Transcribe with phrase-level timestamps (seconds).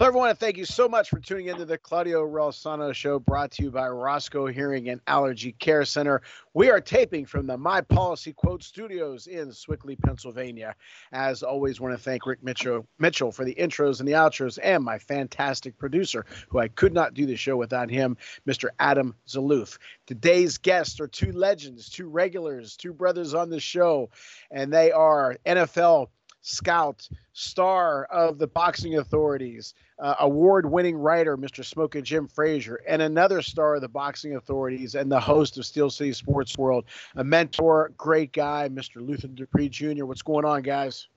[0.00, 3.50] Hello, everyone, and thank you so much for tuning into the Claudio Relsano Show, brought
[3.50, 6.22] to you by Roscoe Hearing and Allergy Care Center.
[6.54, 10.74] We are taping from the My Policy Quote Studios in Sewickley, Pennsylvania.
[11.12, 14.82] As always, want to thank Rick Mitchell, Mitchell for the intros and the outros, and
[14.82, 18.16] my fantastic producer, who I could not do the show without him,
[18.48, 18.70] Mr.
[18.78, 19.76] Adam Zaluth.
[20.06, 24.08] Today's guests are two legends, two regulars, two brothers on the show,
[24.50, 26.08] and they are NFL
[26.42, 31.64] scout, star of the boxing authorities, uh, award winning writer, Mr.
[31.64, 35.90] Smoking Jim Frazier, and another star of the boxing authorities and the host of Steel
[35.90, 36.84] City Sports World,
[37.16, 39.06] a mentor, great guy, Mr.
[39.06, 40.04] Luther Dupree Jr.
[40.04, 41.08] What's going on, guys?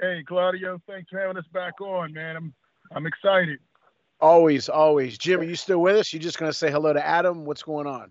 [0.00, 2.36] Hey, Claudio, thanks for having us back on, man.
[2.36, 2.54] I'm
[2.92, 3.58] I'm excited.
[4.20, 5.16] Always, always.
[5.16, 6.12] Jim, are you still with us?
[6.12, 7.44] You're just going to say hello to Adam?
[7.44, 8.10] What's going on?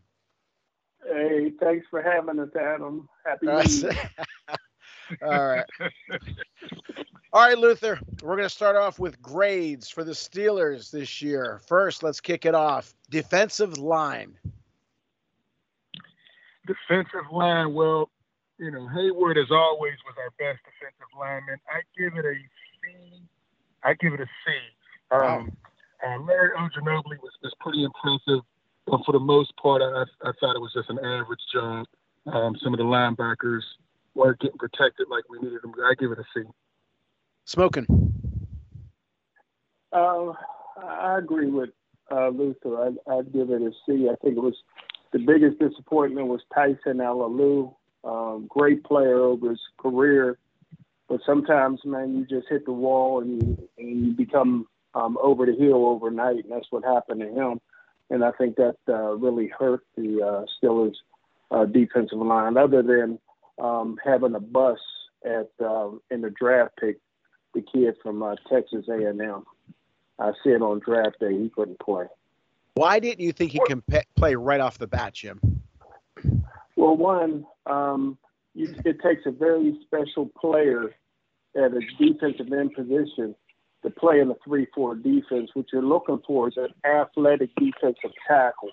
[1.05, 3.08] Hey, thanks for having us, Adam.
[3.25, 4.09] Happy New Year.
[5.22, 5.66] All right.
[7.32, 8.00] All right, Luther.
[8.24, 11.62] We're going to start off with grades for the Steelers this year.
[11.68, 12.94] First, let's kick it off.
[13.10, 14.34] Defensive line.
[16.66, 17.74] Defensive line.
[17.74, 18.10] Well,
[18.58, 21.58] you know, Heyward as always was our best defensive lineman.
[21.70, 23.23] I give it a C.
[23.84, 24.52] I give it a C.
[25.12, 25.48] Um, wow.
[26.06, 28.44] uh, Larry Ogunjobi was, was pretty impressive,
[28.86, 31.86] but for the most part, I, I thought it was just an average job.
[32.26, 33.62] Um, some of the linebackers
[34.20, 35.73] weren't getting protected like we needed them.
[35.83, 36.44] I give it a C.
[37.45, 37.88] Smoking.
[39.92, 40.33] Uh,
[40.77, 41.70] I agree with
[42.11, 42.77] uh, Luther.
[42.77, 44.10] I, I'd give it a C.
[44.11, 44.55] I think it was
[45.14, 47.73] the biggest disappointment was Tyson Alualu.
[48.04, 50.38] Um, great player over his career,
[51.10, 55.45] but sometimes, man, you just hit the wall and you, and you become um, over
[55.45, 57.60] the hill overnight, and that's what happened to him.
[58.10, 60.95] And I think that uh, really hurt the uh, Steelers'
[61.52, 62.55] uh, defensive line.
[62.55, 63.20] Other than
[63.59, 64.80] um, having a bus
[65.25, 66.97] at um, in the draft pick,
[67.53, 69.43] the kid from uh, Texas A&M.
[70.20, 72.05] I said on draft day he couldn't play.
[72.75, 75.39] Why didn't you think he can pe- play right off the bat, Jim?
[76.75, 78.17] Well, one, um,
[78.53, 80.95] you, it takes a very special player
[81.55, 83.36] at a defensive end position
[83.83, 85.49] to play in a three-four defense.
[85.53, 88.70] What you're looking for is an athletic defensive tackle.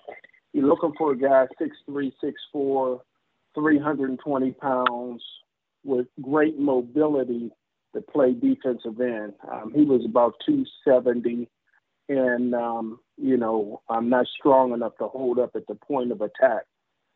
[0.53, 3.01] You're looking for a guy six three, six four,
[3.57, 5.23] 320 pounds
[5.83, 7.49] with great mobility
[7.95, 9.33] to play defensive end.
[9.51, 11.49] Um, he was about 270,
[12.09, 16.21] and um, you know, I'm not strong enough to hold up at the point of
[16.21, 16.63] attack.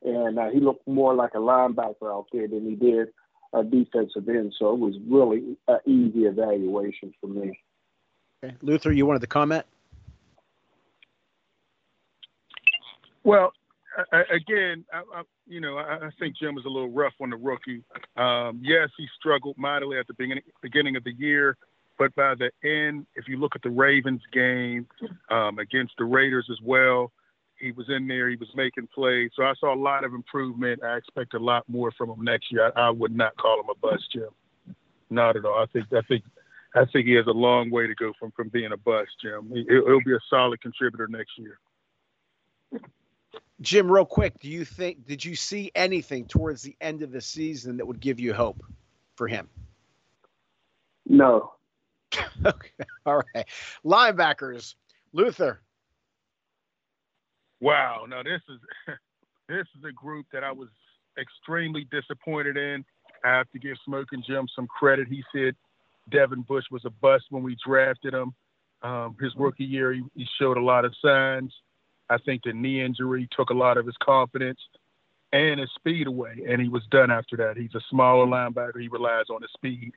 [0.03, 3.09] And uh, he looked more like a linebacker out there than he did
[3.53, 4.53] a defensive end.
[4.57, 7.59] So it was really an easy evaluation for me.
[8.43, 8.55] Okay.
[8.61, 9.65] Luther, you wanted to comment?
[13.23, 13.53] Well,
[14.11, 17.83] I, again, I, you know, I, think Jim was a little rough on the rookie.
[18.15, 21.57] Um, yes, he struggled mightily at the beginning beginning of the year,
[21.99, 24.87] but by the end, if you look at the Ravens game
[25.29, 27.11] um, against the Raiders as well,
[27.59, 28.29] he was in there.
[28.29, 29.31] He was making plays.
[29.35, 30.83] So I saw a lot of improvement.
[30.83, 32.71] I expect a lot more from him next year.
[32.75, 34.29] I, I would not call him a bust, Jim.
[35.09, 35.61] Not at all.
[35.61, 36.23] I think I think
[36.75, 39.51] I think he has a long way to go from from being a bust, Jim.
[39.53, 41.59] He, he'll be a solid contributor next year.
[43.61, 47.21] Jim, real quick, do you think did you see anything towards the end of the
[47.21, 48.63] season that would give you hope
[49.15, 49.47] for him?
[51.05, 51.53] No.
[52.45, 52.69] okay.
[53.05, 53.45] All right.
[53.85, 54.75] Linebackers,
[55.13, 55.61] Luther.
[57.59, 58.05] Wow.
[58.09, 58.59] Now this is
[59.47, 60.69] this is a group that I was
[61.19, 62.83] extremely disappointed in.
[63.23, 65.07] I have to give Smoking Jim some credit.
[65.07, 65.55] He said
[66.09, 68.33] Devin Bush was a bust when we drafted him.
[68.81, 71.53] Um, his rookie year, he, he showed a lot of signs.
[72.11, 74.59] I think the knee injury took a lot of his confidence
[75.31, 77.55] and his speed away, and he was done after that.
[77.55, 78.81] He's a smaller linebacker.
[78.81, 79.93] He relies on his speed.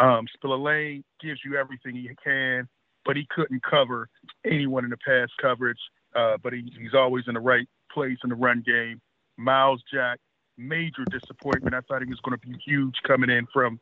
[0.00, 2.68] Um, Spillane gives you everything he can,
[3.04, 4.08] but he couldn't cover
[4.44, 5.78] anyone in the pass coverage.
[6.16, 9.00] Uh, but he, he's always in the right place in the run game.
[9.36, 10.18] Myles Jack,
[10.58, 11.74] major disappointment.
[11.74, 13.78] I thought he was going to be huge coming in from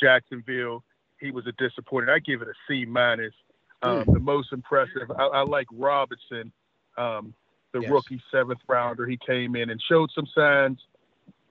[0.00, 0.82] Jacksonville.
[1.20, 2.14] He was a disappointment.
[2.14, 3.34] I give it a C minus.
[3.82, 4.12] Um, mm.
[4.12, 6.52] The most impressive, I, I like Robinson
[6.96, 7.34] um,
[7.72, 7.90] the yes.
[7.90, 9.06] rookie seventh rounder.
[9.06, 10.78] He came in and showed some signs.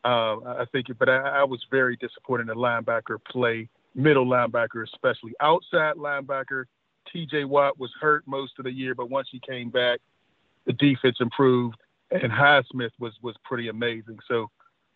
[0.03, 4.81] Uh, I think, but I, I, was very disappointed in the linebacker play, middle linebacker
[4.83, 5.33] especially.
[5.41, 6.63] Outside linebacker,
[7.11, 7.43] T.J.
[7.43, 9.99] Watt was hurt most of the year, but once he came back,
[10.65, 11.77] the defense improved,
[12.11, 14.19] and Highsmith was was pretty amazing.
[14.27, 14.49] So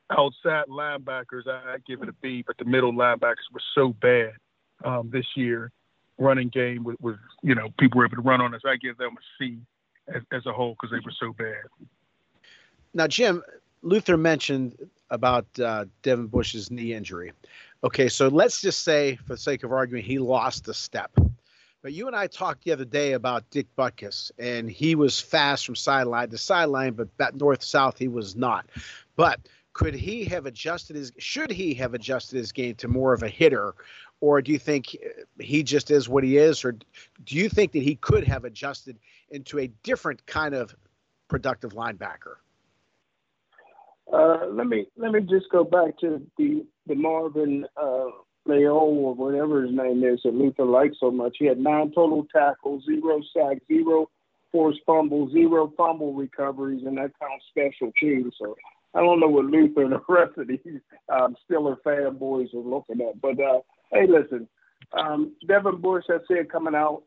[0.09, 4.33] outside linebackers, I, I give it a B, but the middle linebackers were so bad
[4.85, 5.71] um, this year.
[6.17, 8.61] Running game was, was, you know, people were able to run on us.
[8.65, 9.57] I give them a C
[10.07, 11.63] as, as a whole because they were so bad.
[12.93, 13.43] Now, Jim,
[13.81, 14.77] Luther mentioned
[15.09, 17.31] about uh, Devin Bush's knee injury.
[17.83, 21.11] Okay, so let's just say, for the sake of argument, he lost a step.
[21.81, 25.65] But you and I talked the other day about Dick Butkus, and he was fast
[25.65, 28.65] from sideline to sideline, but back north south he was not.
[29.17, 29.41] But
[29.73, 31.11] could he have adjusted his?
[31.17, 33.75] Should he have adjusted his game to more of a hitter,
[34.23, 34.95] or do you think
[35.37, 38.97] he just is what he is, or do you think that he could have adjusted
[39.31, 40.73] into a different kind of
[41.27, 42.35] productive linebacker?
[44.13, 48.05] Uh, let me let me just go back to the the Marvin uh,
[48.45, 51.35] Leal or whatever his name is that Luther liked so much.
[51.37, 54.09] He had nine total tackles, zero sacks, zero
[54.53, 58.33] forced fumbles, zero fumble recoveries, and that counts special teams.
[58.39, 58.55] So
[58.93, 60.79] I don't know what Luther and the rest of these
[61.09, 63.19] um, Steeler fanboys are looking at.
[63.19, 63.59] But uh,
[63.93, 64.47] hey, listen,
[64.97, 67.03] um, Devin Bush, I said coming out,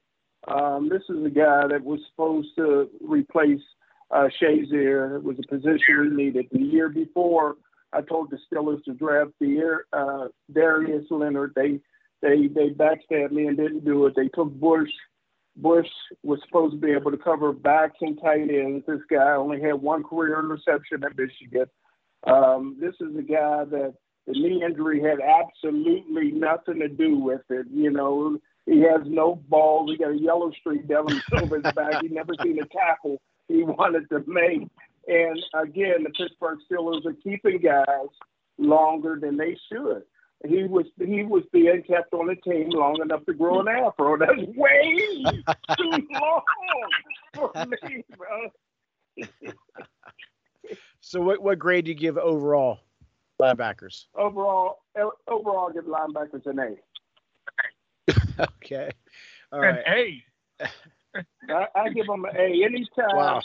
[0.49, 3.61] um, this is a guy that was supposed to replace
[4.11, 5.17] uh, Shazier.
[5.17, 6.47] It was a position we needed.
[6.53, 7.57] The year before,
[7.93, 11.53] I told the Steelers to draft the uh, Darius Leonard.
[11.57, 11.81] They
[12.23, 14.15] they they backstabbed me and didn't do it.
[14.17, 14.91] They took Bush.
[15.57, 15.89] Bush
[16.23, 18.85] was supposed to be able to cover backs and tight ends.
[18.87, 21.67] This guy only had one career interception at Michigan.
[22.27, 23.95] Um, this is a guy that
[24.27, 27.67] the knee injury had absolutely nothing to do with it.
[27.73, 29.91] You know, he has no balls.
[29.91, 31.23] He got a yellow streak down his
[31.75, 32.03] back.
[32.03, 34.69] He never seen a tackle he wanted to make.
[35.07, 38.09] And again, the Pittsburgh Steelers are keeping guys
[38.59, 40.03] longer than they should.
[40.47, 44.19] He was he was being kept on the team long enough to grow an afro.
[44.19, 45.25] That's way
[45.79, 46.43] too long
[47.35, 49.25] for me, bro.
[51.01, 52.81] so, what what grade do you give overall
[53.41, 54.07] linebackers?
[54.15, 54.79] Overall,
[55.29, 58.13] overall, give linebackers an A.
[58.41, 58.91] okay,
[59.53, 59.83] all right.
[59.87, 60.25] An A.
[61.51, 62.65] I, I give them an A.
[62.65, 63.43] Anytime, wow.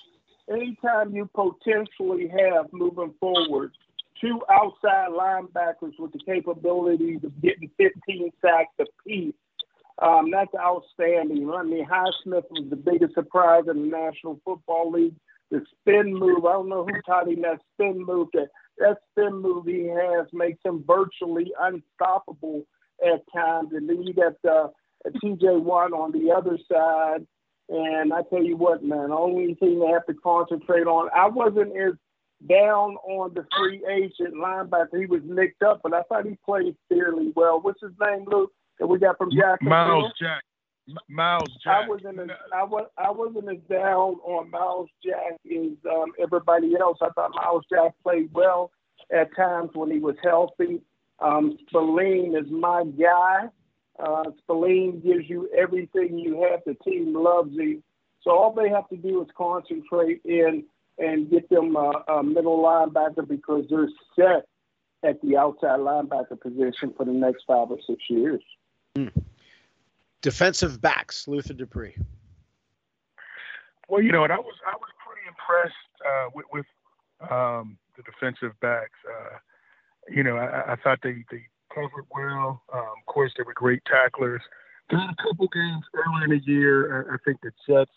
[0.49, 3.71] anytime you potentially have moving forward
[4.19, 9.33] two outside linebackers with the capabilities of getting 15 sacks apiece,
[10.01, 11.51] um, that's outstanding.
[11.51, 15.15] I mean, Highsmith was the biggest surprise in the National Football League.
[15.51, 18.29] The spin move, I don't know who taught him that spin move.
[18.33, 22.63] That, that spin move he has makes him virtually unstoppable
[23.05, 23.69] at times.
[23.73, 24.69] And then you got uh,
[25.23, 27.27] TJ Watt on the other side
[27.71, 31.29] and I tell you what, man, the only thing I have to concentrate on, I
[31.29, 31.93] wasn't as
[32.49, 34.99] down on the free agent linebacker.
[34.99, 37.61] He was nicked up, but I thought he played fairly well.
[37.61, 38.51] What's his name, Luke?
[38.79, 39.69] That we got from Jacksonville?
[39.69, 40.43] Myles Jack.
[41.07, 41.85] Myles Jack.
[41.85, 46.75] I wasn't as I was I wasn't as down on Myles Jack as um, everybody
[46.79, 46.97] else.
[47.01, 48.71] I thought Myles Jack played well
[49.11, 50.81] at times when he was healthy.
[51.19, 53.49] Um, Spillane is my guy.
[53.99, 56.61] Uh, Spillane gives you everything you have.
[56.65, 57.83] The team loves him.
[58.23, 60.63] So all they have to do is concentrate in
[60.97, 64.45] and get them uh, a middle linebacker because they're set
[65.03, 68.41] at the outside linebacker position for the next five or six years.
[68.95, 69.07] Hmm.
[70.21, 71.95] Defensive backs, Luther Dupree.
[73.89, 75.73] Well, you know, and I was I was pretty impressed
[76.05, 76.65] uh, with, with
[77.29, 78.97] um, the defensive backs.
[79.05, 79.37] Uh,
[80.09, 82.61] you know, I, I thought they, they covered well.
[82.73, 84.41] Um, of course, they were great tacklers.
[84.89, 87.09] There were a couple games early in the year.
[87.09, 87.91] I, I think the Jets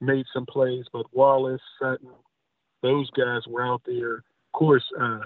[0.00, 2.10] made some plays, but Wallace, Sutton,
[2.82, 4.16] those guys were out there.
[4.16, 5.20] Of course, uh,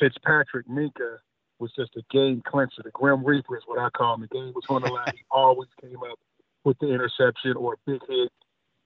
[0.00, 1.18] Fitzpatrick, Minkah
[1.64, 2.82] was just a game clincher.
[2.84, 4.20] The Grim Reaper is what I call him.
[4.20, 5.12] The game was on the line.
[5.14, 6.18] He always came up
[6.62, 8.30] with the interception or a big hit.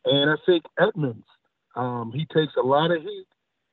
[0.05, 1.27] And I think Edmunds,
[1.75, 3.27] um, he takes a lot of heat,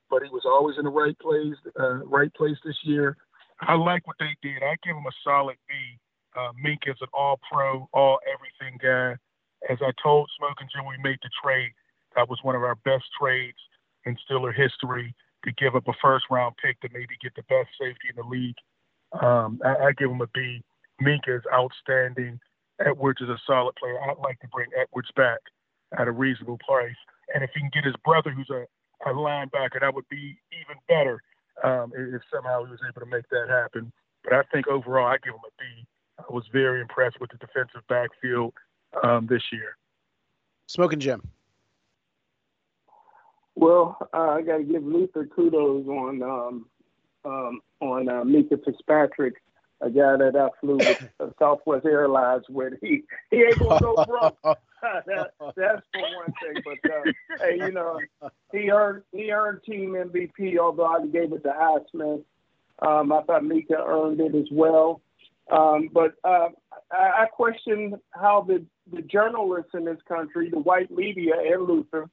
[0.10, 3.16] but he was always in the right place, uh, right place this year.
[3.62, 4.64] I like what they did.
[4.64, 5.76] I give them a solid B.
[6.36, 9.16] Uh, Mink is an all pro, all everything guy.
[9.70, 11.72] As I told Smoking Jim, we made the trade.
[12.16, 13.58] That was one of our best trades
[14.06, 15.14] in Steeler history
[15.46, 18.28] to give up a first round pick to maybe get the best safety in the
[18.28, 18.58] league.
[19.22, 20.62] Um, I, I give him a B.
[21.00, 22.40] Mink is outstanding.
[22.86, 23.98] Edwards is a solid player.
[24.02, 25.40] I'd like to bring Edwards back
[25.98, 26.96] at a reasonable price.
[27.34, 28.66] And if he can get his brother, who's a,
[29.10, 31.22] a linebacker, that would be even better
[31.64, 33.92] um, if somehow he was able to make that happen.
[34.24, 35.86] But I think overall, I give him a B.
[36.20, 38.54] I was very impressed with the defensive backfield
[39.04, 39.78] um, this year.
[40.68, 41.22] Smoking Jim.
[43.56, 46.66] Well, uh, I got to give Luther kudos on um,
[47.26, 49.36] um, on uh, Minkah Fitzpatrick,
[49.82, 52.74] a guy that I flew with uh, Southwest Airlines with.
[52.82, 54.38] He he ain't gonna go broke.
[55.08, 56.64] that, that's for one thing.
[56.64, 58.00] But uh, hey, you know,
[58.52, 60.58] he earned he earned team MVP.
[60.58, 62.24] Although I gave it to Asman,
[62.80, 65.02] um, I thought Mika earned it as well.
[65.52, 66.50] Um, but uh,
[66.92, 72.10] I, I question how the the journalists in this country, the white media and Luther,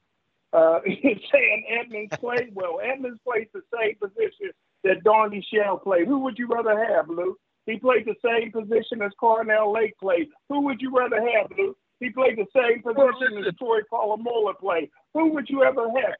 [0.51, 2.79] uh, is saying Edmunds played well.
[2.83, 4.51] Edmunds plays the same position
[4.83, 6.07] that Donnie Shell played.
[6.07, 7.37] Who would you rather have, Lou?
[7.65, 10.29] He played the same position as Carnell Lake played.
[10.49, 11.75] Who would you rather have, Lou?
[11.99, 14.89] He played the same position as Troy Polamalu played.
[15.13, 16.15] Who would you ever have?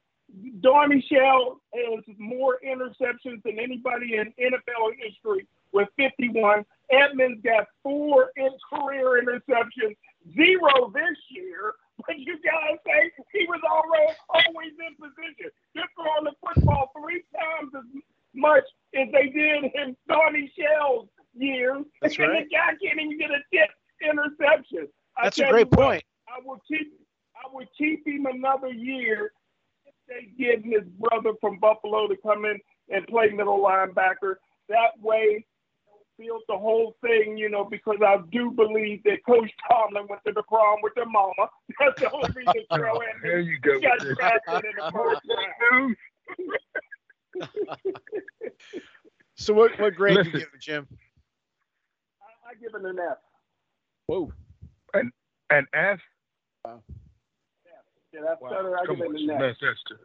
[0.60, 6.64] Donnie Shell has more interceptions than anybody in NFL history with 51.
[6.90, 9.96] Edmunds got four in career interceptions,
[10.34, 11.74] zero this year.
[12.06, 15.50] But you guys say he was already always in position.
[15.74, 17.84] They're throwing the football three times as
[18.34, 18.64] much
[18.94, 21.84] as they did in Donnie Shell's years.
[22.00, 22.48] That's and right.
[22.48, 23.70] the guy can't even get a tip
[24.02, 24.88] interception.
[25.16, 26.04] I That's a great you what, point.
[26.28, 26.92] I will keep
[27.36, 29.32] I would keep him another year
[29.86, 32.58] if they give his brother from Buffalo to come in
[32.90, 34.36] and play middle linebacker.
[34.68, 35.44] That way
[36.18, 40.32] build the whole thing, you know, because I do believe that Coach Tomlin went to
[40.32, 41.32] the prom with their mama.
[41.80, 43.80] That's the only reason oh, Terrell There Edmunds you go.
[43.80, 45.20] got drafted in the first
[45.70, 45.96] round.
[49.36, 50.86] So what, what grade do you give it, Jim?
[52.22, 53.18] I, I give it an F.
[54.06, 54.32] Whoa.
[54.94, 55.10] An
[55.74, 55.98] F.
[58.14, 58.78] Yeah, that's better.
[58.78, 59.40] I Come give on, it an F.
[59.40, 59.98] that's, that's true.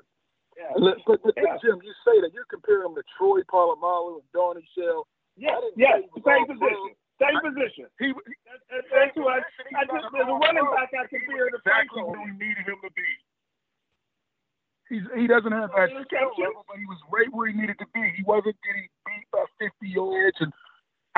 [0.58, 0.74] Yeah.
[0.76, 1.58] But, but, but Yeah.
[1.62, 5.06] Jim, you say that you're comparing him to Troy Polamalu and Donnie Shell.
[5.38, 6.92] Yes, I didn't yes, say he was same position.
[7.22, 7.86] Same I- position.
[8.02, 9.40] He, That's, that's, that's who I,
[9.78, 12.18] I just, as a running back, I compare to exactly Franco.
[12.18, 13.08] who we needed him to be.
[14.90, 16.69] He's, he doesn't have that skill level, but he was
[17.20, 18.14] right where he needed to be.
[18.16, 20.56] He wasn't getting beat by 50 yards and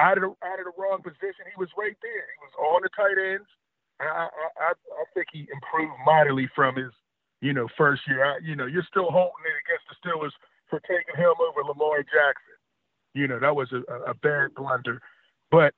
[0.01, 1.45] out of the, out of the wrong position.
[1.45, 2.25] He was right there.
[2.25, 3.49] He was on the tight ends.
[4.01, 4.25] I,
[4.57, 6.89] I, I, think he improved mightily from his,
[7.39, 8.25] you know, first year.
[8.25, 10.33] I, you know, you're still holding it against the Steelers
[10.73, 12.57] for taking him over Lamar Jackson.
[13.13, 15.01] You know, that was a, a bad blunder.
[15.51, 15.75] But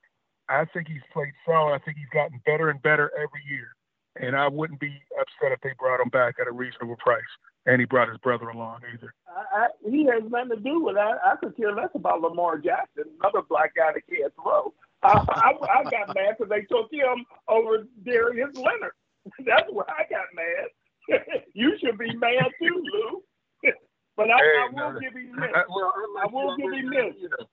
[0.48, 1.74] I think he's played solid.
[1.74, 3.76] I think he's gotten better and better every year.
[4.16, 7.22] And I wouldn't be upset if they brought him back at a reasonable price.
[7.66, 9.12] And he brought his brother along either.
[9.34, 11.18] I, I, he has nothing to do with that.
[11.24, 14.72] I could care less about Lamar Jackson, another black guy that can't throw.
[15.02, 18.92] I, I, I got mad because they took him over Darius Leonard.
[19.46, 21.20] That's where I got mad.
[21.54, 23.22] you should be mad too, Lou.
[24.16, 25.50] but I, I will no, give him this.
[25.54, 27.14] I, well, I will give him this.
[27.20, 27.46] You know,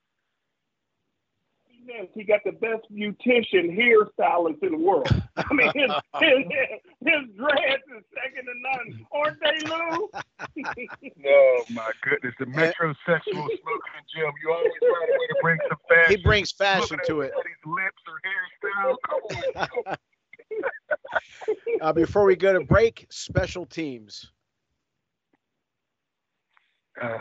[1.94, 5.10] Yes, he got the best beautician hairstylist in the world.
[5.36, 6.38] I mean, his, his,
[7.02, 10.10] his dreads is second to none, aren't they, Lou?
[11.28, 14.32] oh my goodness, the metrosexual smoking Jim.
[14.42, 16.18] You always find a way to bring some fashion.
[16.18, 17.34] He brings fashion to it.
[17.34, 18.20] somebody's lips or
[18.80, 18.96] hairstyle.
[19.68, 19.98] Come on.
[21.82, 24.32] Uh, before we go to break, special teams.
[27.02, 27.18] Uh,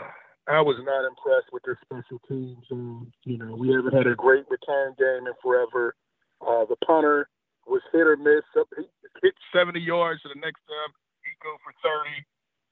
[0.47, 2.65] I was not impressed with their special teams.
[2.71, 5.95] Um, you know, we haven't had a great return game in forever.
[6.41, 7.29] Uh, the punter
[7.67, 8.41] was hit or miss.
[8.77, 8.85] He
[9.21, 12.25] hit 70 yards, and the next time he go for 30.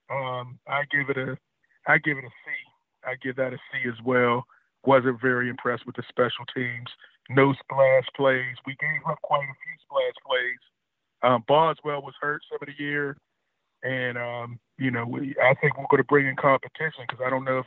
[0.09, 1.37] Um, I give it a,
[1.87, 2.51] I give it a C.
[3.05, 4.45] I give that a C as well.
[4.85, 6.89] Wasn't very impressed with the special teams.
[7.29, 8.55] No splash plays.
[8.65, 10.61] We gave up quite a few splash plays.
[11.21, 13.17] Um, Boswell was hurt some of the year.
[13.83, 17.29] And um, you know, we, I think we're going to bring in competition because I
[17.29, 17.65] don't know if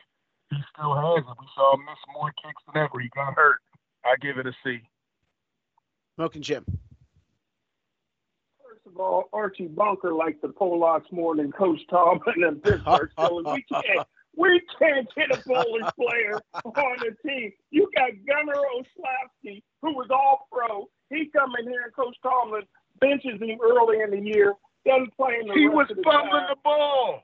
[0.51, 1.37] he still has it.
[1.41, 3.01] We saw him miss more kicks than ever.
[3.01, 3.61] He got hurt.
[4.05, 4.81] I give it a C.
[6.17, 6.65] Smoking Jim.
[8.63, 13.55] First of all, Archie Bunker likes the Polacks more than Coach Tomlin and Pittsburgh Steelers.
[13.55, 17.53] We can't, we can't get a Polish player on the team.
[17.71, 20.89] You got Gunner Olszewski, who was all pro.
[21.11, 22.63] He come in here and Coach Tomlin
[23.01, 24.55] benches him early in the year,
[24.87, 27.23] doesn't play in the He was of the fumbling the ball.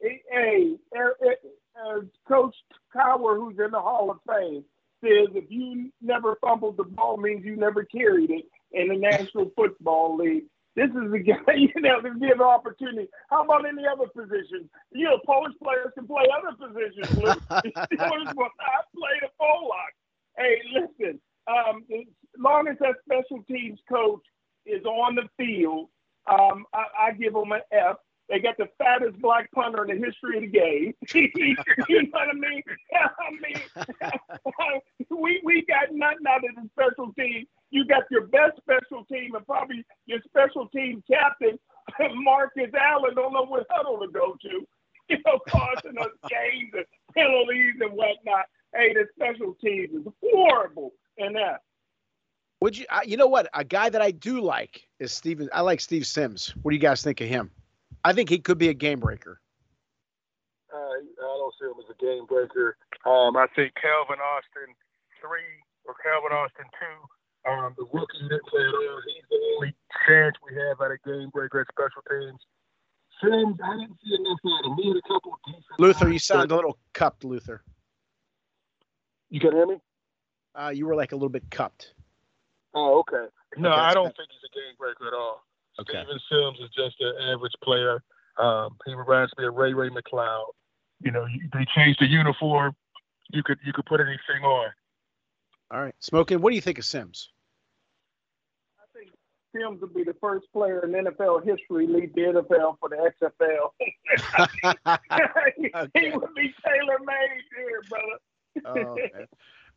[0.00, 1.36] Hey, hey er, er,
[1.76, 2.54] uh, Coach
[2.94, 4.64] Cowher, who's in the Hall of Fame,
[5.02, 9.50] says if you never fumbled the ball means you never carried it in the National
[9.56, 10.44] Football League.
[10.76, 13.08] This is the guy, you know, to give an opportunity.
[13.30, 14.68] How about any other position?
[14.92, 17.16] You know, Polish players can play other positions.
[17.16, 17.30] Lou.
[17.50, 19.94] Steelers will not play the Polak.
[20.36, 22.06] Hey, listen, um, as
[22.38, 24.22] long as that special teams coach
[24.66, 25.88] is on the field,
[26.30, 27.96] um, I, I give them an F.
[28.28, 30.94] They got the fattest black punter in the history of the game.
[31.14, 32.62] you know what I mean?
[32.94, 34.80] I mean,
[35.20, 37.44] we we got nothing out of the special team.
[37.70, 41.58] You got your best special team and probably your special team captain,
[42.14, 44.66] Marcus Allen, don't know what huddle to go to.
[45.10, 48.46] You know, causing us games and penalties and whatnot.
[48.74, 51.60] Hey, the special teams is horrible in that.
[52.60, 52.86] Would you?
[53.04, 53.48] You know what?
[53.54, 55.48] A guy that I do like is Steven.
[55.52, 56.54] I like Steve Sims.
[56.62, 57.50] What do you guys think of him?
[58.04, 59.40] I think he could be a game breaker.
[60.72, 62.76] Uh, I don't see him as a game breaker.
[63.06, 64.74] Um, I think Calvin Austin
[65.20, 67.50] three or Calvin Austin two.
[67.50, 69.00] Um, the rookie didn't play at all.
[69.06, 69.74] He's the only
[70.06, 72.40] chance we have at a game breaker at special teams.
[73.22, 74.96] Sims, I didn't see enough out of him.
[74.96, 75.78] A couple decent.
[75.78, 77.62] Luther, you sound a little cupped, Luther.
[79.30, 79.76] You can hear me?
[80.54, 81.94] Uh, you were like a little bit cupped.
[82.74, 83.26] Oh, okay.
[83.56, 85.44] No, Okay, I don't think he's a game breaker at all.
[85.80, 86.02] Okay.
[86.02, 88.02] Steven Sims is just an average player.
[88.38, 90.46] Um, he reminds me of Ray Ray McCloud.
[91.00, 92.74] You know, they changed the uniform.
[93.30, 94.70] You could you could put anything on.
[95.70, 96.40] All right, smoking.
[96.40, 97.30] What do you think of Sims?
[98.78, 99.10] I think
[99.52, 103.10] Sims will be the first player in NFL history to lead the NFL for the
[103.22, 103.70] XFL.
[105.94, 108.18] he would be tailor made here, brother.
[108.66, 109.26] Oh, man.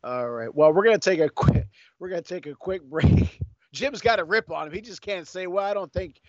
[0.04, 0.54] All right.
[0.54, 1.66] Well, we're gonna take a quick.
[1.98, 3.40] We're gonna take a quick break.
[3.72, 4.72] Jim's got a rip on him.
[4.72, 6.20] He just can't say, "Well, I don't think."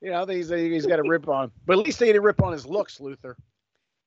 [0.00, 1.50] You know, I think he's, he's got a rip on.
[1.64, 3.38] But at least they didn't rip on his looks, Luther.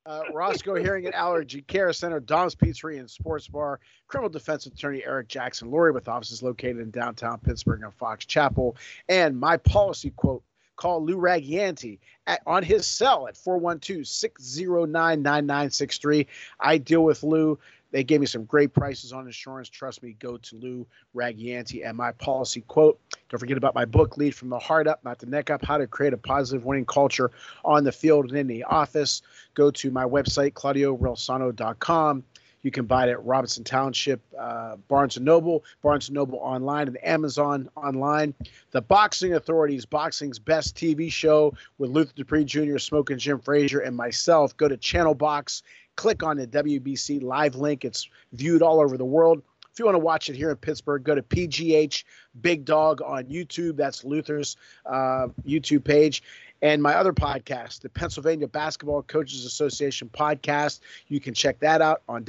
[0.06, 5.04] Uh, Roscoe Hearing and Allergy Care Center, Dom's Pizzeria and Sports Bar, criminal defense attorney
[5.04, 8.78] Eric Jackson Laurie with offices located in downtown Pittsburgh and Fox Chapel.
[9.10, 10.44] And my policy quote
[10.78, 16.28] call Lou Ragianti at, on his cell at 412 609 9963.
[16.60, 17.60] I deal with Lou.
[17.92, 19.70] They gave me some great prices on insurance.
[19.70, 21.88] Trust me, go to Lou Ragianti.
[21.88, 25.20] And my policy quote don't forget about my book, Lead from the Heart Up, Not
[25.20, 27.32] the Neck Up How to Create a Positive Winning Culture
[27.66, 29.22] on the Field and in the Office.
[29.54, 32.24] Go to my website, claudiorelsano.com.
[32.64, 37.70] You can buy it at Robinson Township, uh, Barnes Noble, Barnes Noble online, and Amazon
[37.76, 38.34] online.
[38.72, 43.96] The Boxing Authorities, boxing's best TV show with Luther Dupree Jr., Smoking Jim Frazier, and
[43.96, 44.58] myself.
[44.58, 45.64] Go to Channel Box,
[45.98, 47.84] click on the WBC live link.
[47.84, 49.42] It's viewed all over the world.
[49.74, 52.06] If you want to watch it here in Pittsburgh, go to PGH
[52.42, 53.76] Big Dog on YouTube.
[53.76, 54.56] That's Luther's
[54.86, 56.24] uh, YouTube page.
[56.62, 60.80] And my other podcast, the Pennsylvania Basketball Coaches Association podcast,
[61.10, 62.24] you can check that out on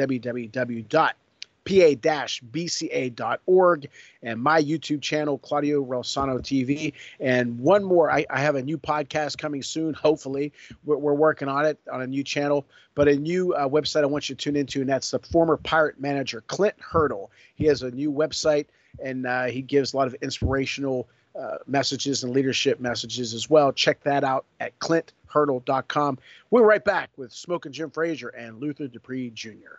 [1.69, 3.89] www.pa-bca.org
[4.23, 6.93] and my YouTube channel, Claudio Relsano TV.
[7.21, 9.95] And one more, I, I have a new podcast coming soon.
[9.95, 10.53] Hopefully,
[10.85, 14.07] we're, we're working on it on a new channel, but a new uh, website I
[14.07, 17.31] want you to tune into, and that's the former Pirate manager Clint Hurdle.
[17.55, 18.67] He has a new website,
[19.03, 23.73] and uh, he gives a lot of inspirational uh, messages and leadership messages as well.
[23.73, 26.19] Check that out at clinthurdle.com.
[26.51, 29.79] We're right back with Smoking Jim Frazier and Luther Dupree Jr.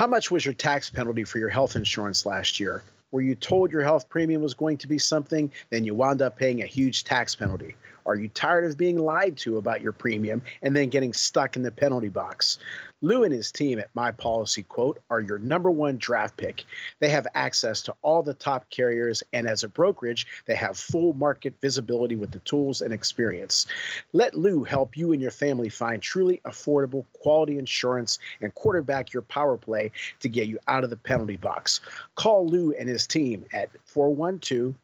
[0.00, 2.82] How much was your tax penalty for your health insurance last year?
[3.10, 6.38] Were you told your health premium was going to be something, then you wound up
[6.38, 7.76] paying a huge tax penalty?
[8.06, 11.62] Are you tired of being lied to about your premium and then getting stuck in
[11.62, 12.58] the penalty box?
[13.02, 16.64] Lou and his team at My Policy Quote are your number one draft pick.
[16.98, 21.14] They have access to all the top carriers, and as a brokerage, they have full
[21.14, 23.66] market visibility with the tools and experience.
[24.12, 29.22] Let Lou help you and your family find truly affordable, quality insurance and quarterback your
[29.22, 31.80] power play to get you out of the penalty box.
[32.16, 34.74] Call Lou and his team at 412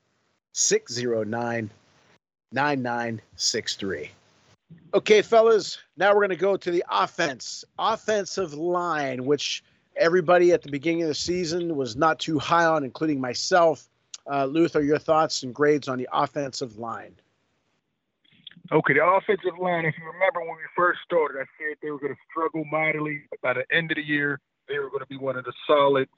[0.55, 1.71] 609
[2.53, 4.11] 9963.
[4.95, 9.63] Okay, fellas, now we're going to go to the offense, offensive line, which
[9.97, 13.89] everybody at the beginning of the season was not too high on, including myself.
[14.31, 17.15] Uh, Luther, your thoughts and grades on the offensive line?
[18.73, 22.01] Okay, the offensive line, if you remember when we first started, I said they were
[22.01, 23.23] going to struggle mightily.
[23.43, 26.09] By the end of the year, they were going to be one of the solid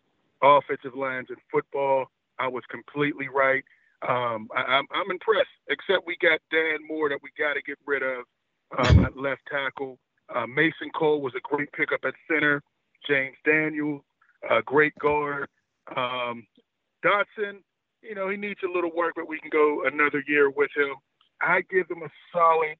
[0.42, 2.06] offensive lines in football.
[2.38, 3.64] I was completely right.
[4.08, 8.02] Um, I, am impressed, except we got Dan Moore that we got to get rid
[8.02, 8.24] of
[8.76, 9.98] um, at left tackle.
[10.34, 12.62] Uh, Mason Cole was a great pickup at center.
[13.06, 14.04] James Daniel,
[14.50, 15.48] a great guard.
[15.96, 16.46] Um,
[17.04, 17.62] Dotson,
[18.02, 20.94] you know, he needs a little work, but we can go another year with him.
[21.40, 22.76] I give them a solid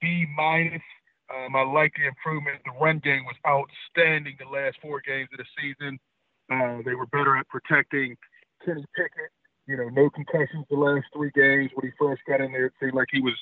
[0.00, 0.82] B minus.
[1.34, 2.62] Um, I like the improvement.
[2.64, 5.98] The run game was outstanding the last four games of the season.
[6.50, 8.16] Uh, they were better at protecting
[8.64, 9.30] Kenny Pickett.
[9.66, 11.72] You know, no concussions the last three games.
[11.74, 13.34] When he first got in there, it seemed like he was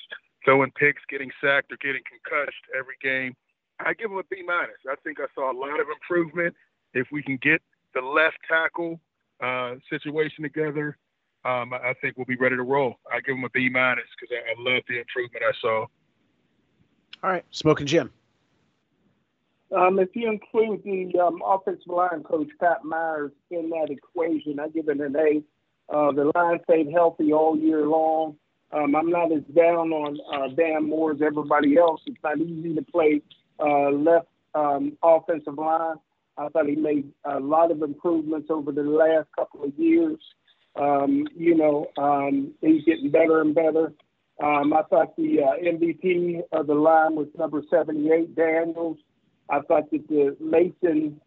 [0.44, 3.34] throwing picks, getting sacked, or getting concussed every game.
[3.80, 4.76] I give him a B minus.
[4.88, 6.54] I think I saw a lot of improvement.
[6.92, 7.60] If we can get
[7.94, 9.00] the left tackle
[9.42, 10.96] uh, situation together,
[11.44, 12.96] um, I think we'll be ready to roll.
[13.12, 15.86] I give them a B minus because I, I love the improvement I saw.
[17.22, 18.12] All right, Smoking Jim.
[19.74, 24.68] Um, if you include the um, offensive line coach Pat Myers in that equation, I
[24.68, 25.42] give it an A.
[25.92, 28.36] Uh, the line stayed healthy all year long.
[28.74, 32.00] Um, I'm not as down on uh, Dan Moore as everybody else.
[32.06, 33.22] It's not easy to play
[33.60, 35.96] uh, left um, offensive line.
[36.36, 40.18] I thought he made a lot of improvements over the last couple of years.
[40.74, 43.92] Um, you know, um, he's getting better and better.
[44.42, 48.96] Um, I thought the uh, MVP of the line was number 78, Daniels.
[49.48, 51.20] I thought that the Mason,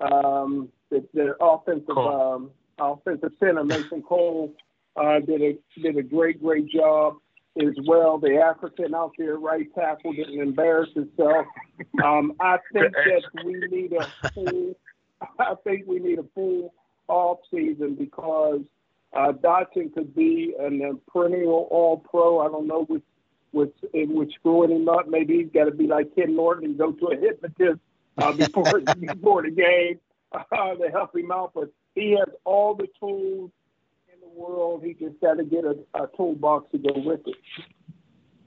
[0.00, 4.52] um, the, the offensive um, offensive center Mason Cole
[4.96, 7.16] uh, did a did a great great job
[7.60, 8.18] as well.
[8.18, 11.46] The African out there right tackle didn't embarrass himself.
[12.02, 14.74] Um, I think that we need a full.
[15.38, 16.74] I think we need a full
[17.08, 18.60] off season because
[19.12, 22.40] uh, Dotson could be an, perennial All Pro.
[22.40, 23.02] I don't know which
[23.52, 25.08] which in which screwing him up.
[25.08, 27.80] Maybe he's got to be like Ken Norton and go to a hypnotist
[28.18, 30.00] uh, before before the game
[30.32, 31.52] uh, to help him out.
[31.54, 33.50] But he has all the tools
[34.34, 34.82] world.
[34.84, 37.36] He just got to get a, a toolbox to go with it.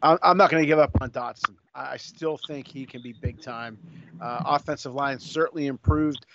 [0.01, 1.55] I'm not going to give up on Dotson.
[1.73, 3.77] I still think he can be big time.
[4.21, 6.25] Uh, offensive line certainly improved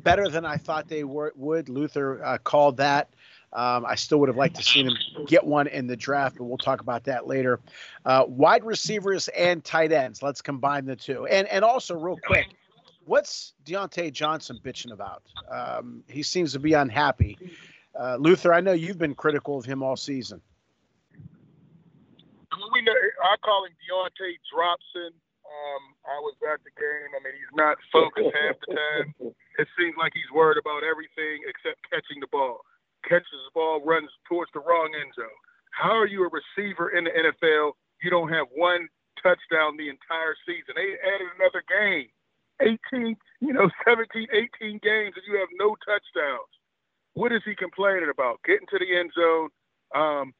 [0.00, 1.68] better than I thought they were, would.
[1.68, 3.10] Luther uh, called that.
[3.52, 6.44] Um, I still would have liked to seen him get one in the draft, but
[6.44, 7.60] we'll talk about that later.
[8.04, 10.22] Uh, wide receivers and tight ends.
[10.22, 11.26] Let's combine the two.
[11.26, 12.48] And and also real quick,
[13.06, 15.22] what's Diontae Johnson bitching about?
[15.50, 17.38] Um, he seems to be unhappy.
[17.98, 20.40] Uh, Luther, I know you've been critical of him all season.
[22.72, 25.12] We know, I call him Deontay Dropson.
[25.12, 27.10] Um, I was at the game.
[27.14, 29.32] I mean, he's not focused half the time.
[29.58, 32.60] It seems like he's worried about everything except catching the ball
[33.08, 35.40] catches the ball, runs towards the wrong end zone.
[35.70, 37.72] How are you a receiver in the NFL?
[38.02, 38.88] You don't have one
[39.22, 40.74] touchdown the entire season.
[40.74, 42.10] They added another game.
[42.60, 44.28] 18, you know, 17,
[44.60, 46.52] 18 games, and you have no touchdowns.
[47.16, 48.44] What is he complaining about?
[48.44, 49.48] Getting to the end zone.
[49.96, 50.34] Um,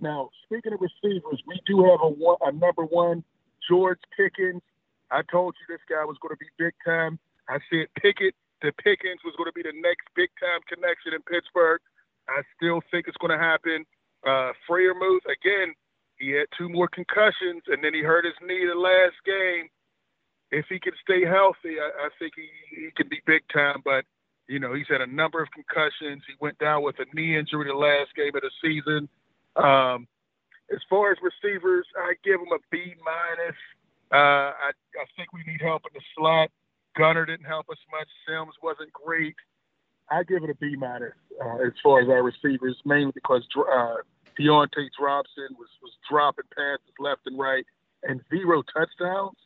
[0.00, 3.22] now, speaking of receivers, we do have a, a number one,
[3.68, 4.62] George Pickens.
[5.10, 7.18] I told you this guy was going to be big time.
[7.50, 11.20] I said Pickett to Pickens was going to be the next big time connection in
[11.28, 11.84] Pittsburgh.
[12.32, 13.84] I still think it's going to happen.
[14.24, 15.76] Uh, Freiermuth, again,
[16.16, 19.68] he had two more concussions, and then he hurt his knee the last game.
[20.50, 23.82] If he can stay healthy, I, I think he, he can be big time.
[23.84, 24.08] But,
[24.48, 26.22] you know, he's had a number of concussions.
[26.26, 29.08] He went down with a knee injury the last game of the season.
[29.56, 30.06] Um,
[30.72, 33.56] as far as receivers, I give him a B minus.
[34.10, 36.50] Uh, I, I think we need help in the slot.
[36.96, 38.08] Gunner didn't help us much.
[38.26, 39.36] Sims wasn't great.
[40.10, 43.96] I give it a B minus uh, as far as our receivers, mainly because uh,
[44.38, 47.64] Deontay Dropson was was dropping passes left and right
[48.02, 49.36] and zero touchdowns.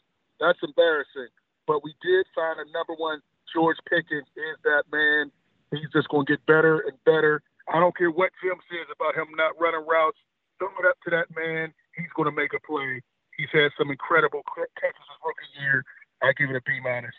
[0.41, 1.29] That's embarrassing.
[1.67, 3.21] But we did find a number one.
[3.53, 5.31] George Pickens is that man.
[5.73, 7.43] He's just going to get better and better.
[7.69, 10.19] I don't care what Jim says about him not running routes.
[10.59, 11.75] Throw it up to that man.
[11.97, 13.03] He's going to make a play.
[13.37, 15.85] He's had some incredible catches his rookie year.
[16.23, 17.15] I give it a B minus.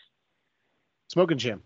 [1.10, 1.62] Smoking Jim.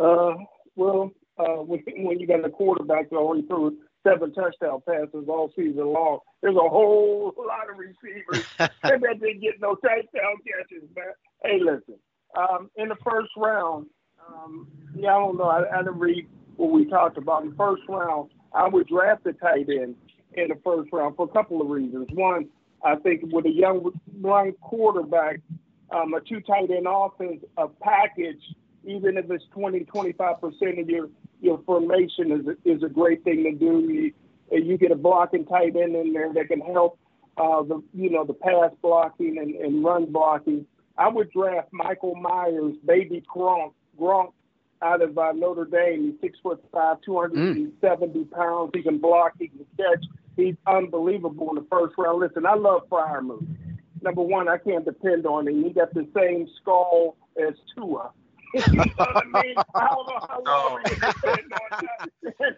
[0.00, 0.34] Uh,
[0.76, 5.52] well, uh, when, when you got a quarterback that only threw seven touchdown passes all
[5.54, 11.12] season long, there's a whole lot of receivers that didn't get no touchdown catches, man.
[11.44, 11.98] Hey, listen,
[12.36, 13.86] um, in the first round,
[14.26, 15.44] um, yeah, I don't know.
[15.44, 17.42] I, I didn't read what we talked about.
[17.42, 19.96] In the first round, I would draft a tight end
[20.34, 22.08] in the first round for a couple of reasons.
[22.12, 22.48] One,
[22.84, 23.90] I think with a young
[24.20, 25.40] young quarterback,
[25.90, 28.42] um, a two tight end offense, a package
[28.84, 31.08] even if it's 20, 25% of your,
[31.40, 33.80] your formation is, is a great thing to do.
[33.90, 34.12] You,
[34.50, 36.98] you get a blocking tight end in there that can help
[37.38, 40.66] uh, the you know the pass blocking and, and run blocking.
[40.98, 44.32] I would draft Michael Myers, baby Gronk, Gronk
[44.82, 46.12] out of uh, Notre Dame.
[46.12, 48.30] He's six foot five, 270 mm.
[48.30, 48.70] pounds.
[48.74, 50.04] He can block, he can catch.
[50.36, 52.20] He's unbelievable in the first round.
[52.20, 53.46] Listen, I love Freiermuth.
[54.02, 55.62] Number one, I can't depend on him.
[55.62, 58.10] He got the same skull as Tua.
[58.54, 59.54] you know what I mean?
[59.74, 61.86] I don't know how long we can depend on
[62.22, 62.56] that.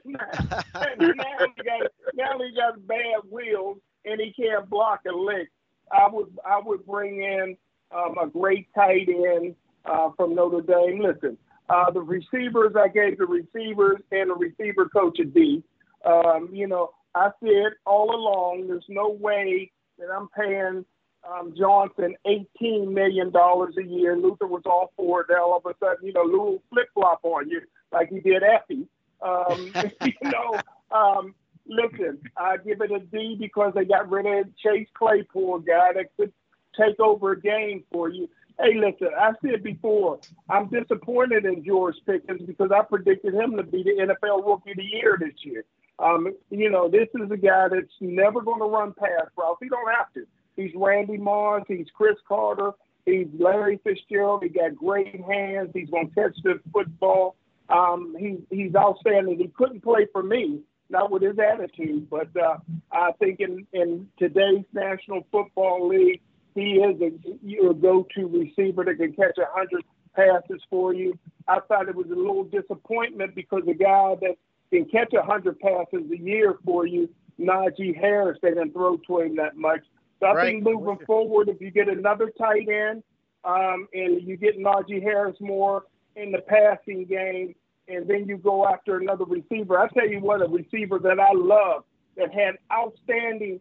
[0.98, 5.48] and now, he got, now he got bad wheels and he can't block a lick.
[5.92, 7.56] I would I would bring in
[7.94, 9.54] um, a great tight end
[9.84, 11.00] uh, from Notre Dame.
[11.00, 15.62] Listen, uh, the receivers I gave the receivers and the receiver coach a D.
[16.04, 20.84] Um, you know, I said all along, there's no way that I'm paying
[21.30, 24.16] um, Johnson $18 million a year.
[24.16, 25.26] Luther was all for it.
[25.28, 28.42] Then all of a sudden, you know, Lou flip flop on you like he did
[28.42, 28.86] Effie.
[29.22, 29.72] Um,
[30.04, 31.34] you know, um,
[31.66, 36.14] listen, I give it a D because they got rid of Chase Claypool, guy that
[36.16, 36.32] could
[36.78, 38.28] take over a game for you.
[38.58, 43.64] Hey, listen, I said before, I'm disappointed in George Pickens because I predicted him to
[43.64, 45.64] be the NFL Rookie of the Year this year.
[45.98, 49.58] Um, you know, this is a guy that's never going to run past routes.
[49.60, 50.26] He don't have to.
[50.56, 51.62] He's Randy Moss.
[51.66, 52.72] He's Cris Carter.
[53.06, 54.42] He's Larry Fitzgerald.
[54.42, 55.70] He got great hands.
[55.74, 57.36] He's going to catch the football.
[57.68, 59.38] Um, he, he's outstanding.
[59.38, 60.60] He couldn't play for me,
[60.90, 62.58] not with his attitude, but uh,
[62.92, 66.20] I think in, in today's National Football League,
[66.54, 69.82] he is a, a go-to receiver that can catch a hundred
[70.14, 71.18] passes for you.
[71.48, 74.36] I thought it was a little disappointment because a guy that
[74.72, 77.08] can catch a hundred passes a year for you,
[77.40, 79.80] Najee Harris, they didn't throw to him that much.
[80.20, 80.44] So I right.
[80.46, 83.02] think moving forward, if you get another tight end
[83.44, 85.84] um, and you get Najee Harris more
[86.16, 87.54] in the passing game,
[87.88, 89.78] and then you go after another receiver.
[89.78, 91.84] I tell you what, a receiver that I love
[92.16, 93.60] that had outstanding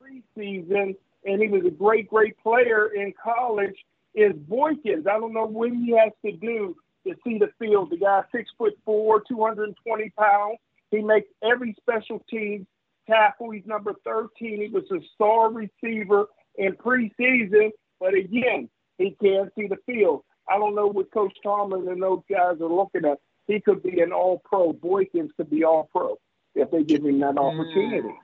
[0.00, 0.94] preseason,
[1.24, 3.76] and he was a great, great player in college,
[4.14, 5.06] is Boykins.
[5.06, 7.90] I don't know what he has to do to see the field.
[7.90, 10.58] The guy six foot four, 220 pounds.
[10.90, 12.66] He makes every special team
[13.08, 13.50] tackle.
[13.50, 14.60] He's number 13.
[14.60, 20.22] He was a star receiver in preseason, but again, he can't see the field.
[20.48, 23.18] I don't know what Coach Tomlin and those guys are looking at.
[23.46, 24.72] He could be an all pro.
[24.72, 26.18] Boykins could be all pro
[26.54, 28.08] if they give him that opportunity.
[28.08, 28.16] Mm.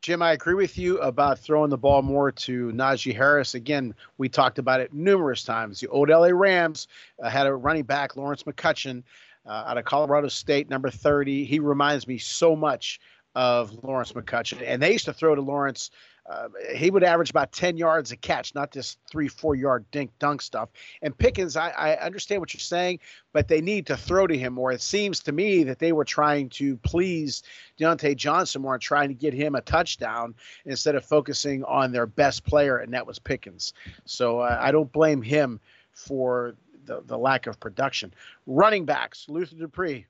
[0.00, 3.54] Jim, I agree with you about throwing the ball more to Najee Harris.
[3.54, 5.80] Again, we talked about it numerous times.
[5.80, 6.86] The old LA Rams
[7.20, 9.02] uh, had a running back, Lawrence McCutcheon,
[9.44, 11.44] uh, out of Colorado State, number 30.
[11.44, 13.00] He reminds me so much
[13.34, 14.62] of Lawrence McCutcheon.
[14.64, 15.90] And they used to throw to Lawrence.
[16.28, 20.10] Uh, he would average about 10 yards a catch, not this three, four yard dink
[20.18, 20.68] dunk stuff.
[21.00, 23.00] And Pickens, I, I understand what you're saying,
[23.32, 24.70] but they need to throw to him more.
[24.70, 27.42] It seems to me that they were trying to please
[27.80, 30.34] Diontae Johnson more and trying to get him a touchdown
[30.66, 33.72] instead of focusing on their best player, and that was Pickens.
[34.04, 35.60] So uh, I don't blame him
[35.92, 38.12] for the, the lack of production.
[38.46, 40.06] Running backs, Luther Dupree.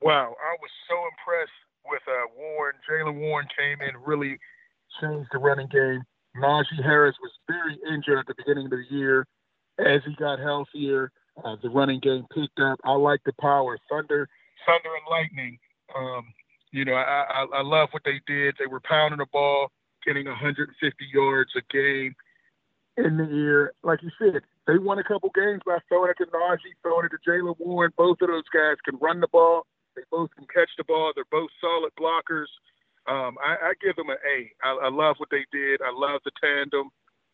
[0.00, 1.52] Wow, I was so impressed
[1.84, 2.76] with uh, Warren.
[2.88, 4.38] Jaylen Warren came in, really
[5.00, 6.02] changed the running game.
[6.36, 9.26] Najee Harris was very injured at the beginning of the year.
[9.78, 11.10] As he got healthier,
[11.44, 12.78] uh, the running game picked up.
[12.84, 13.78] I like the power.
[13.90, 14.28] Thunder,
[14.66, 15.58] thunder and lightning.
[15.96, 16.26] Um,
[16.70, 18.54] you know, I, I, I love what they did.
[18.58, 19.70] They were pounding the ball,
[20.06, 22.14] getting 150 yards a game
[22.96, 23.72] in the air.
[23.82, 27.10] Like you said, they won a couple games by throwing it to Najee, throwing it
[27.10, 27.92] to Jaylen Warren.
[27.96, 29.66] Both of those guys can run the ball.
[29.96, 31.12] They both can catch the ball.
[31.14, 32.46] They're both solid blockers.
[33.10, 34.54] Um, I, I, give them an A.
[34.62, 35.82] I, I love what they did.
[35.82, 36.90] I love the tandem.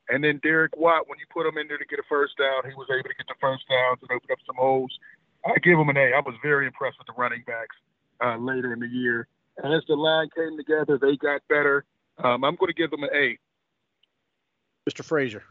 [0.08, 2.64] And then Derek Watt, when you put him in there to get a first down,
[2.64, 4.90] he was able to get the first downs and open up some holes.
[5.44, 6.16] I give him an A.
[6.16, 7.76] I was very impressed with the running backs
[8.24, 9.28] uh, later in the year.
[9.62, 11.84] And as the line came together, they got better.
[12.24, 13.38] Um, I'm going to give them an A.
[14.88, 15.04] Mr.
[15.04, 15.42] Frazier.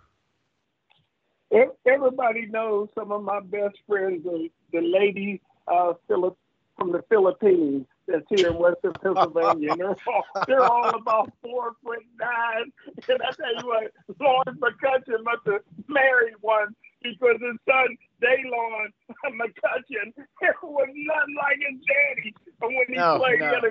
[1.86, 6.36] Everybody knows some of my best friends, the, the lady uh, Philip
[6.78, 9.72] from the Philippines that's here in Western Pennsylvania.
[9.72, 12.72] And they're all, they're all about four foot nine.
[13.10, 18.88] And I tell you what, Lawrence McCutcheon must have married one because his son, Daylon
[19.26, 20.14] McCutcheon,
[20.64, 22.36] was nothing like his daddy.
[22.62, 23.48] And when he no, played, no.
[23.48, 23.70] He, had a,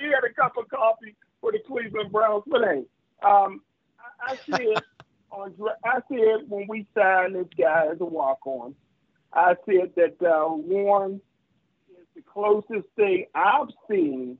[0.00, 2.44] he had a cup of coffee for the Cleveland Browns.
[2.46, 2.84] But hey,
[3.22, 3.62] um,
[4.20, 4.82] I, I said
[5.30, 8.74] on I said when we signed this guy as a walk on,
[9.32, 11.20] I said that uh, Warren–
[12.32, 14.38] closest thing I've seen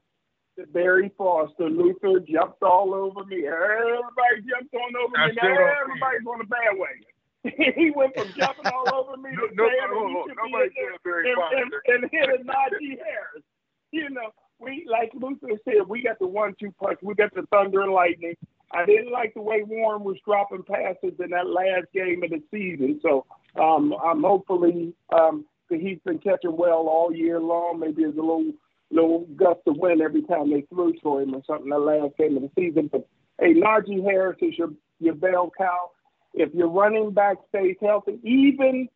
[0.58, 1.68] to Barry Foster.
[1.68, 3.46] Luther jumped all over me.
[3.46, 5.38] Everybody jumped on over me.
[5.42, 5.48] Now
[5.80, 7.12] everybody's on the bandwagon.
[7.76, 10.68] he went from jumping all over me to no, saying no, he no, should nobody
[10.70, 11.56] be in said Barry there Bonds.
[11.56, 13.44] and, and, and hit a Najee Harris.
[13.90, 17.00] You know, we like Luther said, we got the one-two punch.
[17.02, 18.36] We got the thunder and lightning.
[18.70, 22.42] I didn't like the way Warren was dropping passes in that last game of the
[22.50, 23.00] season.
[23.02, 23.26] So
[23.60, 27.80] um, I'm hopefully um, that he's been catching well all year long.
[27.80, 28.52] Maybe there's a little
[28.90, 31.70] little gust of wind every time they threw to him or something.
[31.70, 33.08] That last game of the season, but
[33.40, 35.90] hey, Najee Harris is your your bell cow.
[36.34, 38.88] If your running back stays healthy, even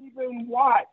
[0.00, 0.86] even Watt,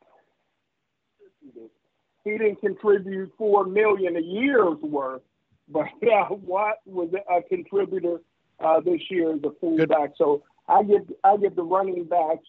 [2.24, 5.22] he didn't contribute four million a year's worth,
[5.70, 8.18] but yeah, Watt was a contributor
[8.60, 10.14] uh, this year as a fullback.
[10.18, 12.48] So I give I give the running backs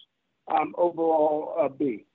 [0.51, 2.07] um, overall a B.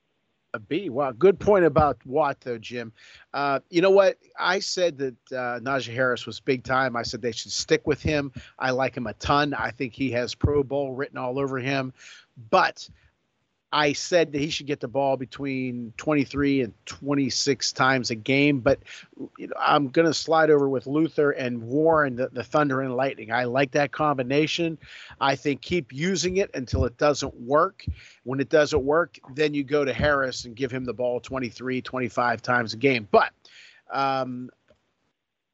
[0.58, 0.90] B.
[0.90, 2.92] Wow, good point about Watt though, Jim.
[3.32, 4.18] Uh, you know what?
[4.38, 6.96] I said that uh, Najee Harris was big time.
[6.96, 8.32] I said they should stick with him.
[8.58, 9.54] I like him a ton.
[9.54, 11.92] I think he has Pro Bowl written all over him.
[12.50, 12.88] But
[13.74, 18.60] I said that he should get the ball between 23 and 26 times a game.
[18.60, 18.78] But
[19.36, 22.94] you know, I'm going to slide over with Luther and Warren, the, the Thunder and
[22.94, 23.32] Lightning.
[23.32, 24.78] I like that combination.
[25.20, 27.84] I think keep using it until it doesn't work.
[28.22, 31.82] When it doesn't work, then you go to Harris and give him the ball 23,
[31.82, 33.08] 25 times a game.
[33.10, 33.32] But
[33.92, 34.50] um,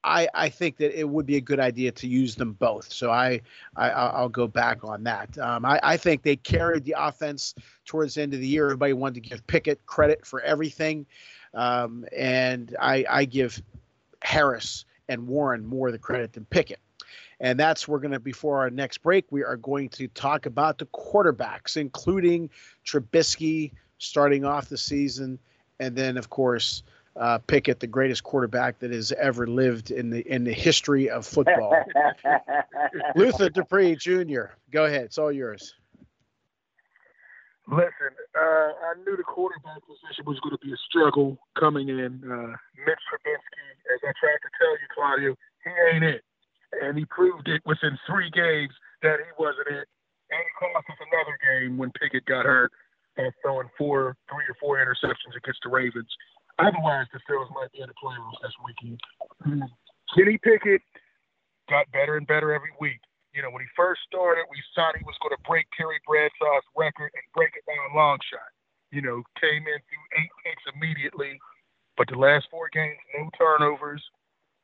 [0.02, 2.92] I, I think that it would be a good idea to use them both.
[2.92, 3.40] So I,
[3.76, 5.36] I I'll go back on that.
[5.38, 8.66] Um, I, I think they carried the offense towards the end of the year.
[8.66, 11.06] Everybody wanted to give Pickett credit for everything,
[11.54, 13.62] um, and I, I give
[14.22, 16.80] Harris and Warren more the credit than Pickett.
[17.40, 19.24] And that's we're going to before our next break.
[19.30, 22.50] We are going to talk about the quarterbacks, including
[22.86, 25.38] Trubisky starting off the season,
[25.78, 26.82] and then of course
[27.16, 31.26] uh, Pickett, the greatest quarterback that has ever lived in the in the history of
[31.26, 31.74] football.
[33.16, 34.54] Luther Dupree Jr.
[34.70, 35.74] Go ahead, it's all yours.
[37.68, 42.18] Listen, uh, I knew the quarterback position was going to be a struggle coming in.
[42.26, 45.30] Uh, Mitch Trubisky, as I tried to tell you, Claudio,
[45.62, 46.22] he ain't it,
[46.82, 49.86] and he proved it within three games that he wasn't it.
[50.30, 52.72] And he cost us another game when Pickett got hurt
[53.16, 56.10] and throwing four, three or four interceptions against the Ravens.
[56.60, 59.00] Otherwise, the Steelers might be in the playoffs this weekend.
[60.14, 60.82] Kenny Pickett
[61.68, 63.00] got better and better every week.
[63.32, 66.66] You know, when he first started, we thought he was going to break Terry Bradshaw's
[66.76, 68.50] record and break it by a long shot.
[68.90, 71.38] You know, came in threw eight picks immediately,
[71.96, 74.02] but the last four games, no turnovers.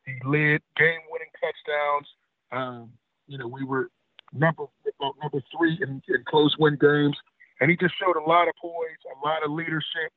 [0.04, 2.08] He led game-winning touchdowns.
[2.50, 2.90] Um,
[3.26, 3.90] you know, we were
[4.32, 4.64] number
[5.00, 7.16] number three in, in close win games,
[7.60, 10.10] and he just showed a lot of poise, a lot of leadership.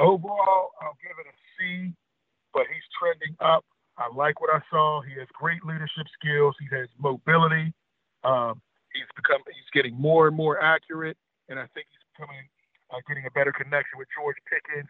[0.00, 1.92] Overall, I'll give it a C,
[2.54, 3.64] but he's trending up.
[3.98, 5.02] I like what I saw.
[5.02, 6.56] He has great leadership skills.
[6.58, 7.72] He has mobility.
[8.24, 8.60] Um,
[8.92, 11.16] he's become he's getting more and more accurate,
[11.48, 12.48] and I think he's becoming
[12.90, 14.88] uh, getting a better connection with George Pickens.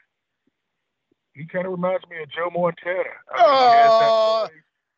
[1.35, 3.15] He kind of reminds me of Joe Montana.
[3.33, 4.49] I mean, Oh,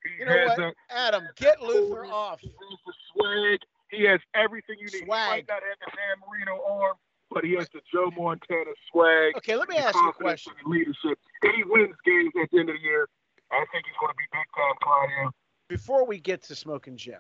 [0.04, 1.24] he you has know what, that- Adam?
[1.36, 2.40] Get Luther off.
[2.40, 3.58] He has the swag.
[3.90, 4.92] He has everything you need.
[4.92, 5.30] He Swag.
[5.30, 6.96] might not have the Dan Marino arm,
[7.34, 9.36] but he has the Joe Montana swag.
[9.36, 10.52] Okay, let me ask you a question.
[10.66, 11.18] Leadership.
[11.42, 13.08] And he wins games at the end of the year.
[13.50, 15.32] I think he's going to be big time, Claudio.
[15.68, 17.18] Before we get to Smoking Jim,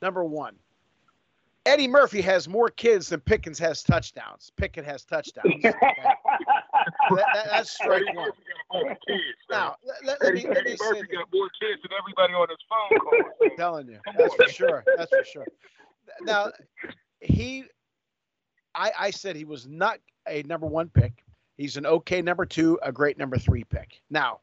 [0.00, 0.56] number one,
[1.64, 4.50] Eddie Murphy has more kids than Pickens has touchdowns.
[4.56, 5.62] Pickett has touchdowns.
[7.10, 8.30] That- that- that's strike one.
[8.72, 9.20] Murphy got kids.
[9.50, 12.58] Now, let, let- let Eddie, me, Eddie Murphy got more kids than everybody on his
[12.68, 13.32] phone call.
[13.50, 13.98] I'm telling you.
[14.18, 14.84] That's for sure.
[14.96, 15.46] That's for sure.
[16.22, 16.50] Now,
[17.20, 17.64] he,
[18.74, 21.24] I, I said he was not a number one pick.
[21.56, 24.00] He's an okay number two, a great number three pick.
[24.10, 24.40] Now,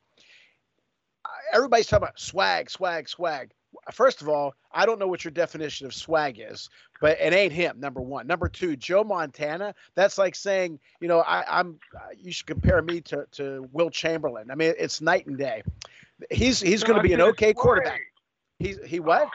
[1.53, 3.51] everybody's talking about swag, swag, swag.
[3.91, 6.69] First of all, I don't know what your definition of swag is,
[7.01, 7.79] but it ain't him.
[7.79, 8.25] Number one.
[8.25, 9.75] Number two, Joe Montana.
[9.95, 11.79] That's like saying, you know, I, I'm.
[11.95, 14.49] Uh, you should compare me to to Wilt Chamberlain.
[14.49, 15.61] I mean, it's night and day.
[16.31, 18.01] He's he's going to be an okay quarterback.
[18.57, 19.29] He's he what?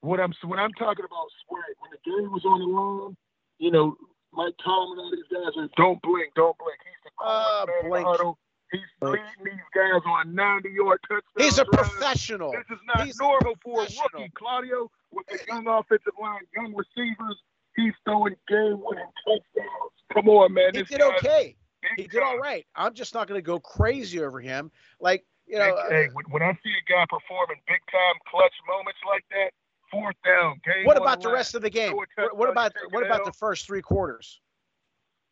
[0.00, 3.16] What I'm when I'm talking about swag, when the game was on the line,
[3.58, 3.96] you know,
[4.32, 6.78] Mike Tomlin and all these guys are don't blink, don't blink.
[6.84, 8.06] He's the Uh, coolest man in the blink.
[8.06, 8.38] huddle.
[8.72, 9.20] He's Blink.
[9.38, 11.22] leading these guys on 90 yard touchdowns.
[11.38, 11.90] He's a drives.
[11.90, 12.50] professional.
[12.50, 16.74] This is not He's normal for a rookie, Claudio, with a young offensive line, young
[16.74, 17.36] receivers.
[17.76, 19.92] He's throwing game winning touchdowns.
[20.12, 20.70] Come on, man.
[20.74, 21.56] He this did guy's okay.
[21.82, 22.66] big He did all right.
[22.74, 24.72] I'm just not going to go crazy over him.
[24.98, 28.14] Like you know, uh, hey, hey, when, when I see a guy performing big time
[28.28, 29.50] clutch moments like that,
[29.94, 31.96] fourth down, game what about the line, rest of the game?
[31.96, 34.40] What, what about what about the first three quarters?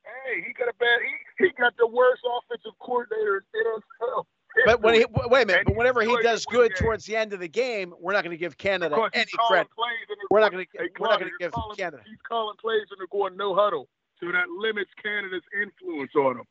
[0.05, 1.01] Hey, he got a bad.
[1.39, 4.25] He, he got the worst offensive coordinator in NFL
[4.67, 7.41] but when he wait a minute, but whenever he does good towards the end of
[7.41, 9.69] the game, we're not going to give Canada any credit.
[10.31, 10.89] We're not going to.
[10.99, 12.03] We're not going to give calling, Canada.
[12.07, 13.89] He's calling plays and they're going no huddle,
[14.21, 16.47] so that limits Canada's influence on him.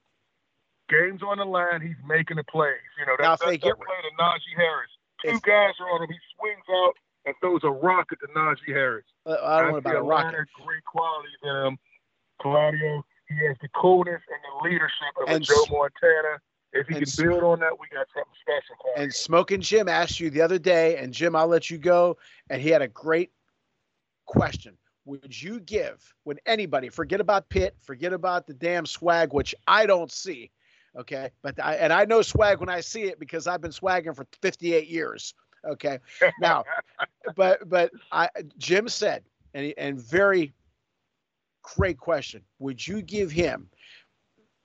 [0.90, 2.84] Games on the line, he's making the plays.
[3.00, 4.92] You know, Now, that, if they get- play to Najee Harris.
[5.24, 6.10] Two guys are on him.
[6.10, 6.94] He swings out
[7.26, 9.06] and throws a rocket to Najee Harris.
[9.26, 10.40] Uh, I don't know about a a lot rocket.
[10.40, 11.78] of great qualities in him.
[12.42, 16.40] Claudio, he has the coolness and the leadership of a Joe Montana.
[16.74, 18.76] If he can build on that, we got something special.
[18.82, 19.04] Claudio.
[19.04, 22.18] And Smoking Jim asked you the other day, and Jim, I'll let you go.
[22.50, 23.32] And he had a great
[24.26, 24.78] question.
[25.06, 29.86] Would you give, would anybody forget about Pitt, forget about the damn swag, which I
[29.86, 30.52] don't see,
[30.98, 31.32] okay?
[31.42, 34.28] But I, and I know swag when I see it because I've been swagging for
[34.42, 35.34] 58 years,
[35.66, 36.00] okay?
[36.40, 36.64] Now,
[37.36, 40.54] but but I Jim said, and and very
[41.64, 42.42] great question.
[42.60, 43.70] Would you give him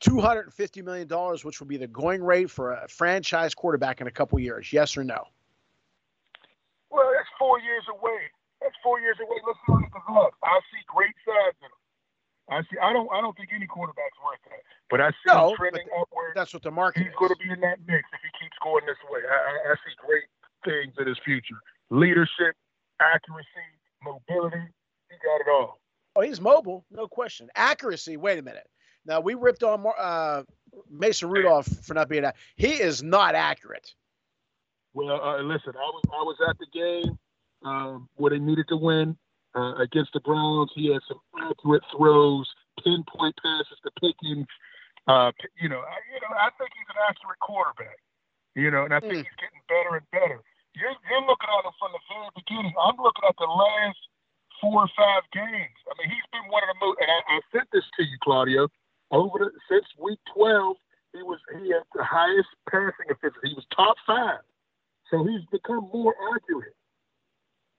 [0.00, 3.54] two hundred and fifty million dollars, which would be the going rate for a franchise
[3.54, 4.72] quarterback in a couple years?
[4.72, 5.24] Yes or no?
[6.90, 8.30] Well, that's four years away.
[8.62, 9.36] That's four years away.
[9.46, 10.38] Let's look at the Bucks.
[10.42, 11.80] I see great size in them.
[12.48, 12.78] I see.
[12.80, 13.10] I don't.
[13.12, 14.62] I don't think any quarterback's worth that.
[14.88, 16.32] But I see No, him trending upward.
[16.34, 17.18] That's what the market He's is.
[17.18, 19.20] going to be in that mix if he keeps going this way.
[19.26, 20.24] I, I, I see great
[20.64, 21.56] things in his future:
[21.90, 22.54] leadership,
[23.00, 23.46] accuracy,
[24.02, 24.62] mobility.
[25.08, 25.80] He got it all.
[26.16, 27.48] Oh, he's mobile, no question.
[27.54, 28.16] Accuracy.
[28.16, 28.66] Wait a minute.
[29.04, 30.42] Now we ripped on uh,
[30.90, 32.22] Mason Rudolph for not being.
[32.22, 32.36] that.
[32.56, 33.88] He is not accurate.
[34.94, 37.18] Well, uh, listen, I was I was at the game
[37.64, 39.16] um, where they needed to win
[39.54, 40.70] uh, against the Browns.
[40.74, 42.48] He had some accurate throws,
[42.82, 44.46] pinpoint passes to Pickens.
[45.06, 45.30] Uh,
[45.60, 47.98] you know, I, you know, I think he's an accurate quarterback.
[48.56, 49.16] You know, and I think Mm.
[49.28, 50.40] he's getting better and better.
[50.74, 52.72] You're, you're looking at him from the very beginning.
[52.80, 53.98] I'm looking at the last
[54.60, 55.76] four or five games.
[55.86, 56.98] I mean, he's been one of the most.
[57.00, 58.68] And I, I sent this to you, Claudio.
[59.12, 60.76] Over the since week 12,
[61.12, 63.48] he was he had the highest passing efficiency.
[63.48, 64.40] He was top five.
[65.10, 66.74] So he's become more accurate.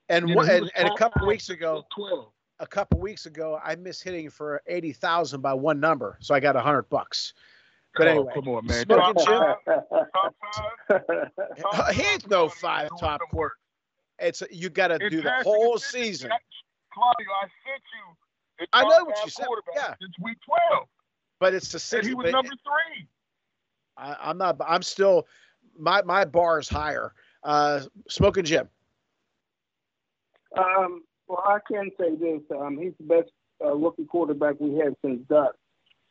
[0.09, 2.25] And You what, know, and, and a couple weeks ago, week 12.
[2.59, 6.39] a couple weeks ago, I missed hitting for eighty thousand by one number, so I
[6.39, 7.33] got a hundred bucks.
[7.95, 8.85] But Oh, anyway, come on, man.
[8.85, 10.35] Smoking Top Jim, five, top
[10.89, 11.01] five,
[11.59, 13.55] top Uh, he ain't no five top some quarter.
[14.19, 16.31] It's you got to do the whole season.
[16.31, 16.37] I-
[16.93, 18.67] Claudio, I sent you.
[18.73, 19.93] I know what you said, quarterbacks yeah.
[20.01, 20.37] Since week
[20.71, 20.87] 12.
[21.39, 22.07] But it's the And six.
[22.07, 23.07] he was number three.
[23.97, 24.57] I, I'm not.
[24.65, 25.27] I'm still.
[25.77, 27.13] My my bar is higher.
[27.43, 28.67] Uh, Smoking Jim.
[30.57, 33.29] Um, well, I can say this: um, he's the best
[33.63, 35.55] uh, rookie quarterback we had since Duck.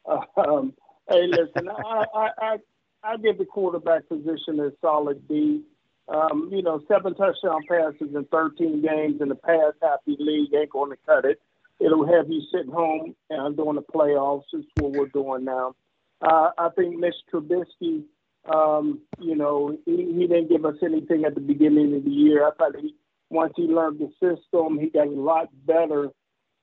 [0.36, 0.72] Um,
[1.08, 2.56] hey, listen, I, I, I
[3.02, 5.62] I give the quarterback position a solid B.
[6.08, 10.70] Um, you know, seven touchdown passes in 13 games in the pass happy league ain't
[10.70, 11.40] going to cut it.
[11.80, 14.44] It'll have you sitting home and doing the playoffs.
[14.52, 15.74] Is what we're doing now.
[16.20, 18.04] Uh, I think Mitch Trubisky,
[18.52, 22.46] um, you know, he, he didn't give us anything at the beginning of the year.
[22.46, 22.94] I thought he
[23.28, 26.10] once he learned the system, he got a lot better.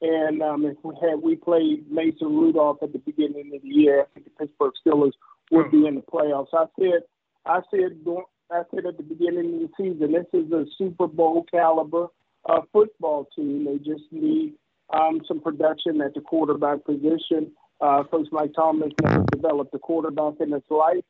[0.04, 4.02] And um, if we had we played Mason Rudolph at the beginning of the year,
[4.02, 5.14] I think the Pittsburgh Steelers
[5.50, 6.48] would be in the playoffs.
[6.54, 7.04] I said,
[7.46, 7.98] I said,
[8.52, 12.08] I said at the beginning of the season, this is a Super Bowl caliber
[12.50, 13.64] uh, football team.
[13.64, 14.56] They just need
[14.94, 17.54] um, some production at the quarterback position.
[17.80, 21.06] Uh, Coach Mike Thomas never developed a quarterback in his life,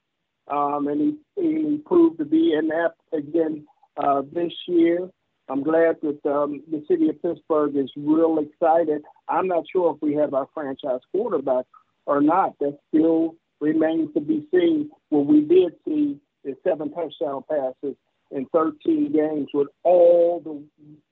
[0.50, 3.66] um, and he, he proved to be inept again
[3.98, 5.10] uh, this year.
[5.50, 9.04] I'm glad that um, the city of Pittsburgh is real excited.
[9.28, 11.66] I'm not sure if we have our franchise quarterback
[12.06, 12.58] or not.
[12.60, 14.90] That still remains to be seen.
[15.10, 17.96] What we did see is seven touchdown passes
[18.32, 20.64] in 13 games with all the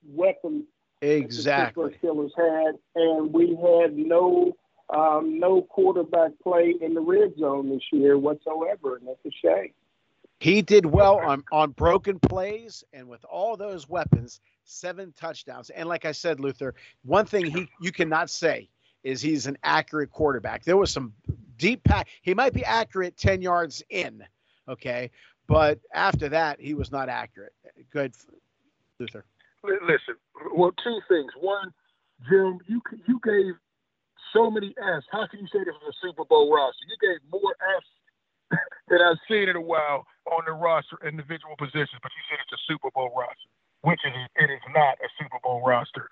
[0.07, 0.63] weapons
[1.01, 1.95] Exactly.
[2.01, 4.55] the Steelers had, and we had no
[4.93, 9.71] um, no quarterback play in the red zone this year whatsoever, and that's a shame.
[10.41, 15.69] He did well on on broken plays and with all those weapons, seven touchdowns.
[15.69, 16.73] And like I said, Luther,
[17.03, 18.67] one thing he you cannot say
[19.03, 20.63] is he's an accurate quarterback.
[20.63, 21.13] There was some
[21.57, 22.07] deep pack.
[22.23, 24.23] He might be accurate 10 yards in,
[24.67, 25.11] okay?
[25.45, 27.53] But after that, he was not accurate.
[27.91, 28.15] Good
[28.99, 29.23] Luther.
[29.63, 30.15] Listen,
[30.55, 31.31] well, two things.
[31.39, 31.71] One,
[32.27, 33.53] Jim, you you gave
[34.33, 35.05] so many Fs.
[35.11, 36.79] How can you say this is a Super Bowl roster?
[36.89, 38.00] You gave more Fs
[38.89, 42.53] than I've seen in a while on the roster, individual positions, but you said it's
[42.53, 46.07] a Super Bowl roster, which is it is not a Super Bowl roster.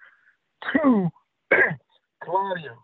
[0.73, 1.09] Two,
[2.23, 2.75] Claudio,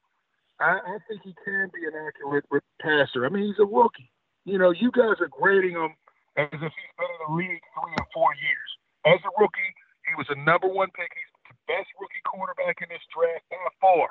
[0.59, 2.45] I, I think he can be an accurate
[2.81, 3.25] passer.
[3.25, 4.11] I mean, he's a rookie.
[4.45, 5.95] You know, you guys are grading him
[6.37, 8.69] as if he's been in the league three or four years.
[9.05, 9.71] As a rookie,
[10.07, 11.09] he was a number one pick.
[11.11, 14.09] He's the best rookie quarterback in this draft by far.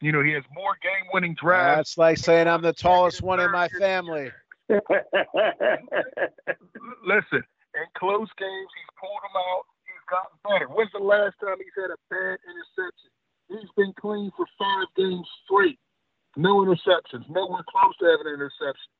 [0.00, 1.78] You know, he has more game-winning drives.
[1.78, 4.30] That's like saying I'm the tallest one in my family.
[7.04, 7.42] Listen,
[7.74, 9.64] in close games, he's pulled them out.
[9.84, 10.68] He's gotten better.
[10.68, 13.10] When's the last time he's had a bad interception?
[13.48, 15.80] He's been clean for five games straight.
[16.36, 17.24] No interceptions.
[17.28, 18.92] No one close to having an interception.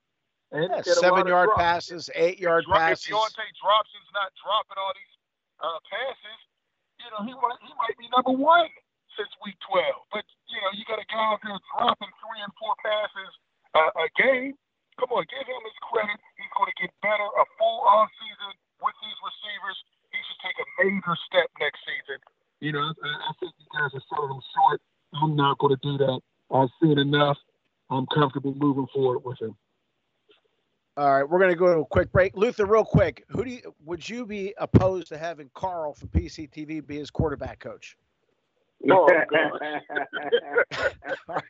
[0.51, 3.05] And yeah, seven yard passes, eight yard passes.
[3.05, 5.17] If Deontay Dropson's not dropping all these
[5.61, 6.41] uh, passes,
[7.05, 8.73] you know, he might he might be number one
[9.19, 9.83] since week 12.
[10.15, 13.33] But, you know, you got a guy out there dropping three and four passes
[13.75, 14.55] uh, a game.
[14.99, 16.19] Come on, give him his credit.
[16.35, 19.79] He's going to get better a full off season with these receivers.
[20.11, 22.19] He should take a major step next season.
[22.59, 24.83] You know, I, I think you guys are selling him short.
[25.15, 26.21] I'm not going to do that.
[26.51, 27.39] I've seen enough.
[27.91, 29.57] I'm comfortable moving forward with him.
[30.97, 32.37] All right, we're going to go to a quick break.
[32.37, 36.85] Luther, real quick, who do you would you be opposed to having Carl from PCTV
[36.85, 37.97] be his quarterback coach?
[38.91, 39.09] Oh,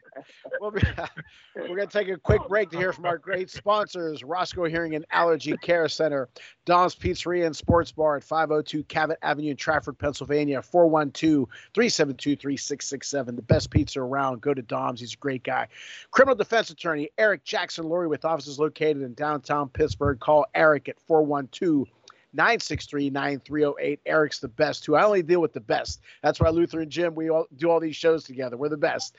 [0.60, 0.80] we'll be,
[1.56, 4.64] we're going to take a quick oh, break to hear from our great sponsors Roscoe
[4.64, 6.28] Hearing and Allergy Care Center,
[6.64, 13.36] Dom's Pizzeria and Sports Bar at 502 Cavett Avenue in Trafford, Pennsylvania, 412 372 3667.
[13.36, 14.40] The best pizza around.
[14.40, 15.00] Go to Dom's.
[15.00, 15.68] He's a great guy.
[16.10, 20.18] Criminal defense attorney Eric Jackson Lurie with offices located in downtown Pittsburgh.
[20.18, 21.88] Call Eric at 412
[22.32, 24.00] 963 9308.
[24.06, 24.96] Eric's the best, too.
[24.96, 26.00] I only deal with the best.
[26.22, 28.56] That's why Luther and Jim, we all do all these shows together.
[28.56, 29.16] We're the best.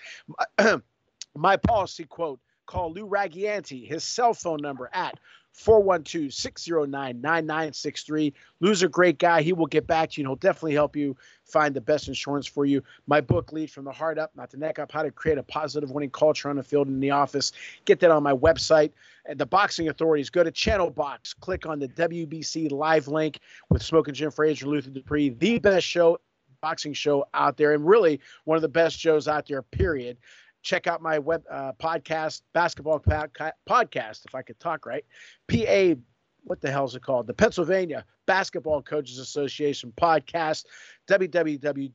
[1.36, 5.20] My policy quote call Lou Ragianti, his cell phone number at
[5.54, 8.34] 412 609 9963.
[8.60, 9.42] Lou's a great guy.
[9.42, 12.48] He will get back to you and he'll definitely help you find the best insurance
[12.48, 12.82] for you.
[13.08, 15.44] My book, Lead from the Heart Up, Not the Neck Up How to Create a
[15.44, 17.52] Positive Winning Culture on the Field and in the Office.
[17.86, 18.92] Get that on my website.
[19.26, 23.40] And the Boxing Authorities, go to Channel Box, click on the WBC live link
[23.70, 26.20] with Smoking Jim Frazier, Luther Dupree, the best show,
[26.62, 30.18] boxing show out there, and really one of the best shows out there, period
[30.62, 35.06] check out my web uh, podcast, basketball podcast, if I could talk right.
[35.48, 35.96] PA,
[36.44, 37.28] what the hell is it called?
[37.28, 40.66] The Pennsylvania Basketball Coaches Association podcast,
[41.08, 41.94] www.pa-bca.org.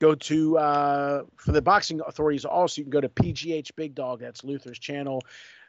[0.00, 2.46] Go to uh, for the boxing authorities.
[2.46, 4.20] Also, you can go to PGH Big Dog.
[4.20, 5.22] That's Luther's channel.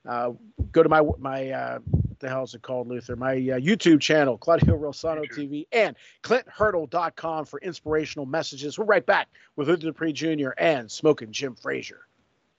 [0.08, 0.32] Uh,
[0.72, 1.80] go to my my uh,
[2.20, 3.16] the hell is it called, Luther?
[3.16, 8.80] My uh, YouTube channel, Claudio Rosano TV, and ClintHurdle.com for inspirational messages.
[8.80, 10.52] We're right back with Luther Dupree Jr.
[10.58, 12.08] and Smoking Jim Frazier.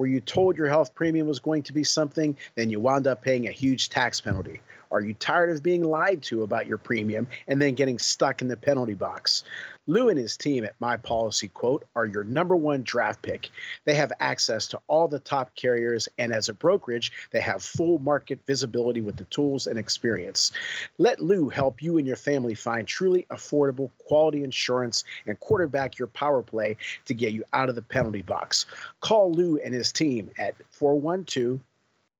[0.00, 3.20] Were you told your health premium was going to be something, then you wound up
[3.20, 4.62] paying a huge tax penalty?
[4.90, 8.48] Are you tired of being lied to about your premium and then getting stuck in
[8.48, 9.44] the penalty box?
[9.86, 13.48] Lou and his team at My Policy Quote are your number one draft pick.
[13.86, 17.98] They have access to all the top carriers, and as a brokerage, they have full
[17.98, 20.52] market visibility with the tools and experience.
[20.98, 26.08] Let Lou help you and your family find truly affordable, quality insurance and quarterback your
[26.08, 26.76] power play
[27.06, 28.66] to get you out of the penalty box.
[29.00, 31.58] Call Lou and his team at 412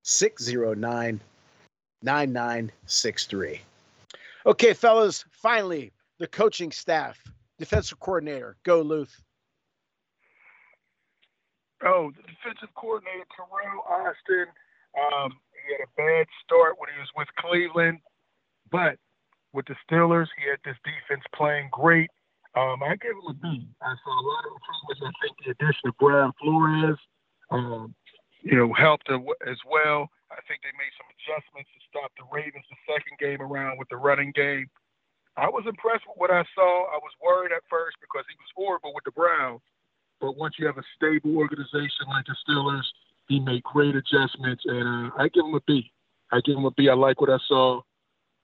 [0.03, 1.21] 609
[2.03, 3.61] 9963.
[4.45, 7.23] Okay, fellas, finally, the coaching staff
[7.61, 8.57] defensive coordinator.
[8.63, 9.21] Go, Luth.
[11.83, 14.49] Oh, the defensive coordinator, Teryl Austin.
[14.93, 17.99] Um, he had a bad start when he was with Cleveland,
[18.69, 18.97] but
[19.53, 22.09] with the Steelers, he had this defense playing great.
[22.55, 23.65] Um, I give him a B.
[23.81, 25.01] I saw a lot of improvements.
[25.07, 26.99] I think the addition of Brian Flores,
[27.49, 27.95] um,
[28.41, 30.09] you know, helped as well.
[30.29, 33.87] I think they made some adjustments to stop the Ravens the second game around with
[33.89, 34.67] the running game.
[35.37, 36.85] I was impressed with what I saw.
[36.91, 39.61] I was worried at first because he was horrible with the Browns.
[40.19, 42.85] But once you have a stable organization like the Steelers,
[43.27, 45.91] he made great adjustments, and uh, I give him a B.
[46.31, 46.89] I give him a B.
[46.89, 47.81] I like what I saw,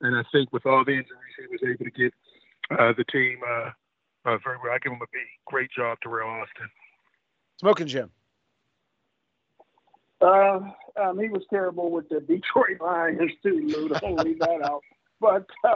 [0.01, 2.13] and I think with all the injuries, he was able to get
[2.71, 3.69] uh, the team uh,
[4.25, 4.73] uh, very well.
[4.73, 5.19] I give him a B.
[5.45, 6.69] Great job, Teryl Austin.
[7.59, 8.11] Smoking Jim.
[10.21, 10.59] Uh,
[10.99, 13.89] um, he was terrible with the Detroit Lions too, Lou.
[13.89, 14.81] Don't leave that out.
[15.19, 15.75] But uh,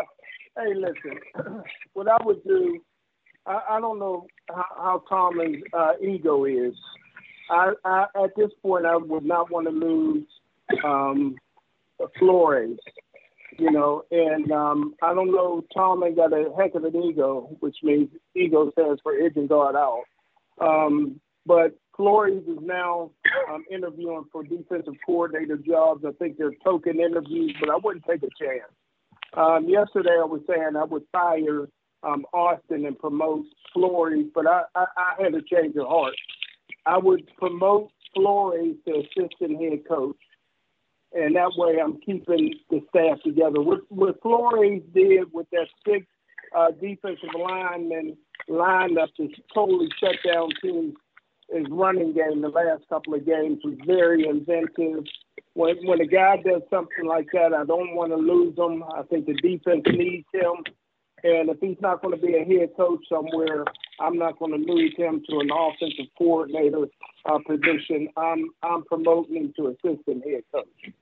[0.57, 1.19] hey, listen,
[1.93, 2.81] what I would do,
[3.45, 6.73] I, I don't know how, how Tomlin's uh, ego is.
[7.49, 10.25] I, I, at this point, I would not want to lose
[10.85, 11.35] um,
[12.17, 12.77] Flores,
[13.57, 15.63] you know, and um, I don't know.
[15.73, 19.75] Tomlin got a heck of an ego, which means ego stands for edge and guard
[19.75, 20.03] out.
[20.61, 23.11] Um, but Flores is now
[23.51, 26.05] um, interviewing for defensive coordinator jobs.
[26.05, 28.71] I think they're token interviews, but I wouldn't take a chance.
[29.33, 31.67] Um, yesterday, I was saying I would fire
[32.03, 36.15] um, Austin and promote Flores, but I, I, I had a change of heart.
[36.85, 40.17] I would promote Flores to assistant head coach,
[41.13, 43.61] and that way I'm keeping the staff together.
[43.61, 46.05] What, what Flores did with that six
[46.55, 48.17] uh, defensive lineman
[48.49, 50.95] lineup to totally shut down teams
[51.51, 55.05] his running game the last couple of games was very inventive.
[55.53, 58.83] When when a guy does something like that, I don't want to lose him.
[58.83, 60.63] I think the defense needs him.
[61.23, 63.65] And if he's not going to be a head coach somewhere,
[63.99, 66.87] I'm not going to lose him to an offensive coordinator
[67.25, 68.07] uh, position.
[68.17, 70.93] I'm I'm promoting him to assistant head coach.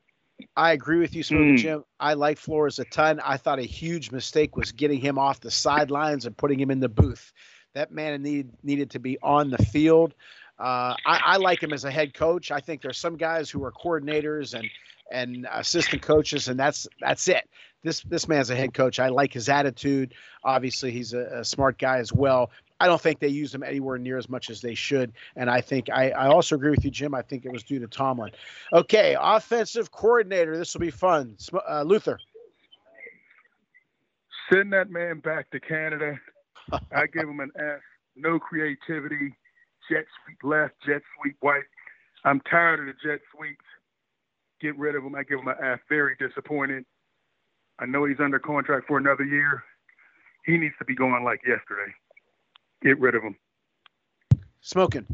[0.56, 1.58] I agree with you, Smokey mm.
[1.58, 1.84] Jim.
[2.00, 3.20] I like Flores a ton.
[3.24, 6.80] I thought a huge mistake was getting him off the sidelines and putting him in
[6.80, 7.32] the booth.
[7.74, 10.14] That man needed needed to be on the field.
[10.60, 12.52] Uh, I, I, like him as a head coach.
[12.52, 14.70] I think there's some guys who are coordinators and
[15.12, 17.50] and assistant coaches, and that's that's it.
[17.82, 19.00] This this man's a head coach.
[19.00, 20.14] I like his attitude.
[20.44, 22.52] Obviously, he's a, a smart guy as well.
[22.82, 25.14] I don't think they use him anywhere near as much as they should.
[25.36, 27.14] And I think I, I also agree with you, Jim.
[27.14, 28.32] I think it was due to Tomlin.
[28.74, 30.58] Okay, offensive coordinator.
[30.58, 31.38] This will be fun.
[31.70, 32.20] Uh, Luther.
[34.52, 36.20] Send that man back to Canada.
[36.92, 37.82] I give him an F.
[38.16, 39.36] No creativity
[39.90, 41.64] jet sweep left, jet sweep right.
[42.24, 43.66] I'm tired of the jet sweeps.
[44.62, 45.16] Get rid of him.
[45.16, 45.80] I give him an F.
[45.88, 46.86] Very disappointed.
[47.80, 49.64] I know he's under contract for another year.
[50.46, 51.94] He needs to be going like yesterday.
[52.84, 53.36] Get rid of him.
[54.62, 55.06] Smoking.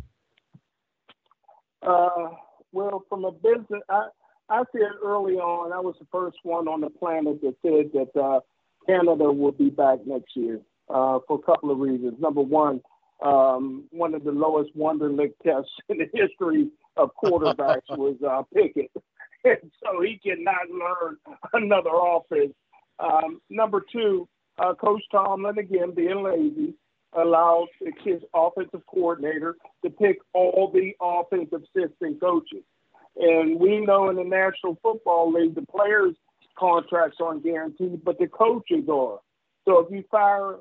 [1.86, 2.30] Uh,
[2.72, 4.08] well, from a business, I,
[4.50, 8.20] I said early on, I was the first one on the planet that said that
[8.20, 8.40] uh,
[8.88, 10.60] Canada will be back next year
[10.90, 12.16] uh, for a couple of reasons.
[12.20, 12.82] Number one,
[13.24, 18.92] um, one of the lowest Wonderlic tests in the history of quarterbacks was uh, Pickett.
[19.44, 21.18] and so he cannot learn
[21.54, 22.54] another offense.
[23.00, 26.74] Um, number two, uh, Coach Tomlin, again, being lazy,
[27.14, 27.68] allowed
[28.04, 32.64] his offensive coordinator to pick all the offensive assistant coaches.
[33.18, 36.16] And we know in the National Football League, the players'
[36.58, 39.20] contracts aren't guaranteed, but the coaches are.
[39.66, 40.56] So if you fire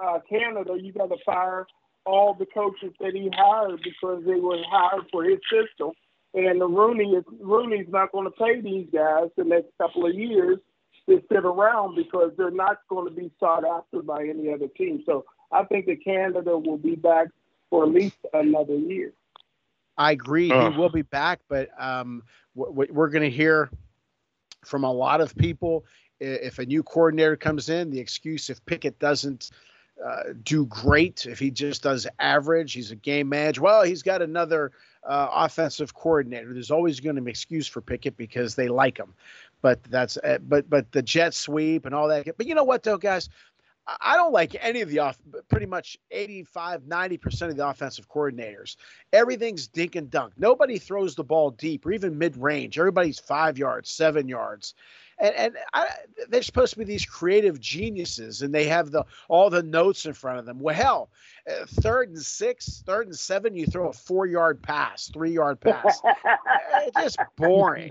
[0.00, 1.66] uh, Canada, you got to fire
[2.06, 5.92] all the coaches that he hired because they were hired for his system.
[6.34, 10.14] And the Rooney is Rooney's not going to pay these guys the next couple of
[10.14, 10.58] years
[11.08, 15.02] to sit around because they're not going to be sought after by any other team.
[15.06, 17.28] So I think that Canada will be back
[17.70, 19.12] for at least another year.
[19.96, 20.48] I agree.
[20.48, 22.22] He will be back, but um,
[22.54, 23.70] we're going to hear
[24.64, 25.86] from a lot of people
[26.20, 29.50] if a new coordinator comes in, the excuse if Pickett doesn't
[30.04, 31.26] uh, do great.
[31.26, 33.62] If he just does average, he's a game manager.
[33.62, 34.72] Well, he's got another
[35.04, 36.52] uh, offensive coordinator.
[36.52, 39.14] There's always going to be an excuse for Pickett because they like him.
[39.62, 42.36] But that's uh, but but the jet sweep and all that.
[42.36, 43.28] But you know what though, guys.
[44.00, 45.16] I don't like any of the off,
[45.48, 48.74] pretty much 85, 90% of the offensive coordinators.
[49.12, 50.32] Everything's dink and dunk.
[50.36, 52.80] Nobody throws the ball deep or even mid range.
[52.80, 54.74] Everybody's five yards, seven yards
[55.18, 55.88] and and I,
[56.28, 60.12] they're supposed to be these creative geniuses, and they have the all the notes in
[60.12, 60.60] front of them.
[60.60, 61.10] Well, hell,
[61.50, 65.60] uh, third and six, third and seven, you throw a four yard pass, three yard
[65.60, 66.00] pass.
[66.96, 67.90] it's just boring.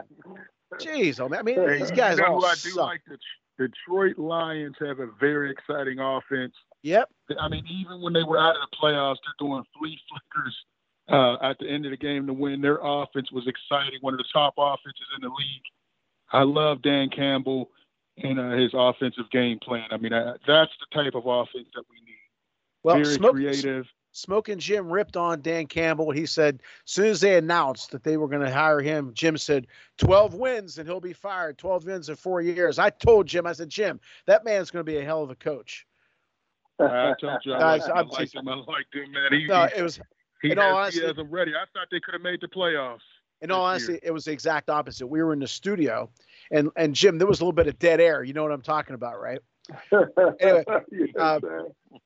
[0.76, 2.76] Jeez, oh, I mean, these guys you know all I suck.
[2.76, 3.18] like the
[3.58, 6.54] Detroit Lions have a very exciting offense.
[6.84, 7.10] Yep.
[7.40, 10.56] I mean, even when they were out of the playoffs, they're doing flea flickers
[11.10, 12.62] uh, at the end of the game to win.
[12.62, 15.64] Their offense was exciting, one of the top offenses in the league.
[16.32, 17.70] I love Dan Campbell
[18.18, 19.88] and uh, his offensive game plan.
[19.92, 22.16] I mean, I, that's the type of offense that we need.
[22.84, 23.86] Well, very Smoke- creative.
[24.12, 26.10] Smoking Jim ripped on Dan Campbell.
[26.10, 29.38] He said, as soon as they announced that they were going to hire him, Jim
[29.38, 29.68] said,
[29.98, 31.58] 12 wins and he'll be fired.
[31.58, 32.80] 12 wins in four years.
[32.80, 35.36] I told Jim, I said, Jim, that man's going to be a hell of a
[35.36, 35.86] coach.
[36.80, 37.98] I told you I Guys, liked him.
[37.98, 38.48] I I'm liked him.
[38.48, 39.34] I liked him, man.
[39.34, 40.00] He, No, it was,
[40.42, 41.52] he has, he has them ready.
[41.54, 43.00] I thought they could have made the playoffs.
[43.42, 45.08] In all honesty, it was the exact opposite.
[45.08, 46.10] We were in the studio
[46.52, 48.24] and, and Jim, there was a little bit of dead air.
[48.24, 49.40] You know what I'm talking about, right?
[50.40, 51.40] Anyway, Yes, uh,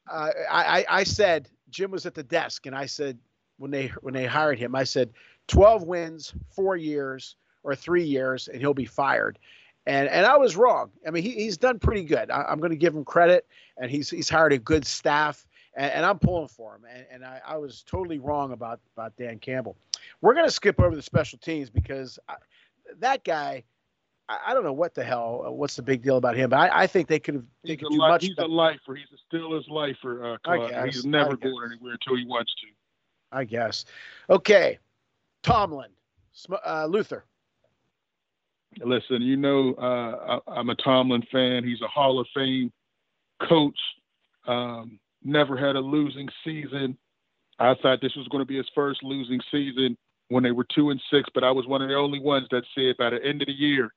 [0.09, 3.17] uh, I, I I said Jim was at the desk, and I said
[3.57, 5.09] when they when they hired him, I said
[5.47, 9.39] twelve wins, four years or three years, and he'll be fired.
[9.85, 10.91] And and I was wrong.
[11.05, 12.31] I mean, he, he's done pretty good.
[12.31, 15.91] I, I'm going to give him credit, and he's he's hired a good staff, and,
[15.91, 16.85] and I'm pulling for him.
[16.89, 19.75] And, and I, I was totally wrong about about Dan Campbell.
[20.21, 22.35] We're going to skip over the special teams because I,
[22.99, 23.63] that guy.
[24.27, 25.43] I, I don't know what the hell.
[25.47, 26.49] uh, What's the big deal about him?
[26.49, 27.43] But I, I think they could have.
[27.63, 28.23] They He's, could do li- much.
[28.25, 28.47] he's better.
[28.47, 28.95] a lifer.
[28.95, 32.53] He's a still his lifer, uh, I guess, He's never going anywhere until he wants
[32.61, 32.67] to.
[33.31, 33.85] I guess.
[34.29, 34.79] Okay,
[35.43, 35.89] Tomlin,
[36.65, 37.25] uh, Luther.
[38.83, 41.63] Listen, you know, uh, I, I'm a Tomlin fan.
[41.63, 42.71] He's a Hall of Fame
[43.47, 43.77] coach.
[44.47, 46.97] Um, never had a losing season.
[47.59, 49.97] I thought this was going to be his first losing season
[50.29, 52.63] when they were two and six, but I was one of the only ones that
[52.75, 53.93] said by the end of the year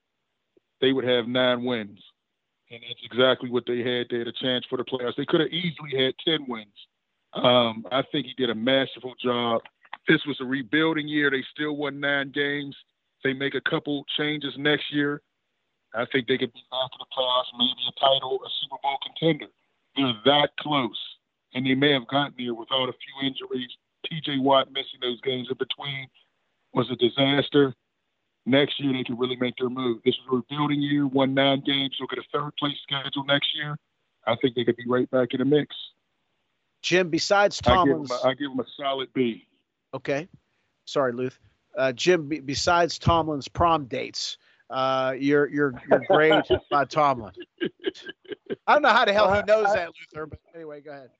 [0.80, 2.00] they would have nine wins,
[2.70, 4.06] and that's exactly what they had.
[4.10, 5.16] They had a chance for the playoffs.
[5.16, 6.68] They could have easily had ten wins.
[7.34, 9.62] Um, I think he did a masterful job.
[10.08, 11.30] This was a rebuilding year.
[11.30, 12.74] They still won nine games
[13.22, 15.22] they make a couple changes next year,
[15.94, 18.98] I think they could be back in the playoffs, maybe a title, a Super Bowl
[19.02, 19.52] contender.
[19.96, 20.98] They're that close,
[21.54, 23.70] and they may have gotten there without a few injuries.
[24.08, 24.38] T.J.
[24.38, 26.08] Watt missing those games in between
[26.74, 27.74] was a disaster.
[28.44, 30.00] Next year, they could really make their move.
[30.04, 33.54] This is a rebuilding year, won nine games, look at a third place schedule next
[33.54, 33.76] year.
[34.26, 35.74] I think they could be right back in the mix.
[36.82, 39.46] Jim, besides I give, them Tomlin's, I give them a solid B.
[39.94, 40.28] okay.
[40.84, 41.38] Sorry, Luth.
[41.78, 44.36] Uh, Jim, be, besides Tomlin's prom dates,
[44.68, 47.32] uh, your your your grade by Tomlin.
[48.66, 50.26] I don't know how the hell he knows that, Luther.
[50.26, 51.10] But anyway, go ahead.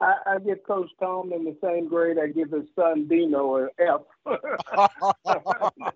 [0.00, 4.00] I, I give Coach Tomlin the same grade I give his son Dino an F.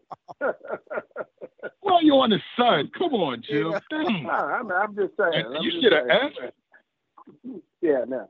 [1.82, 2.90] Well, you're on the son.
[2.96, 3.72] Come on, Jim.
[3.90, 4.22] Dang.
[4.24, 5.44] No, I'm, I'm just saying.
[5.46, 6.30] I'm You should have saying.
[6.46, 6.55] asked.
[7.82, 8.28] Yeah, no.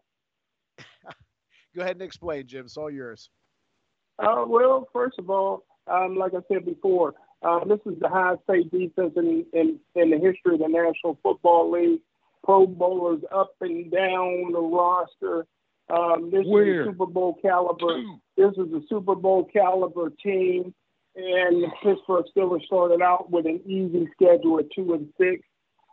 [1.75, 2.65] go ahead and explain, Jim.
[2.67, 3.31] It's all yours.
[4.19, 8.47] Uh, well, first of all, um, like I said before, um, this is the highest
[8.47, 12.01] paid defense in, in, in the history of the National Football League.
[12.45, 15.47] Pro Bowlers up and down the roster.
[15.91, 16.83] Um, this Where?
[16.83, 18.01] is a Super Bowl caliber.
[18.01, 18.21] Two.
[18.37, 20.75] This is a Super Bowl caliber team,
[21.17, 25.43] and the Pittsburgh Steelers started out with an easy schedule at two and six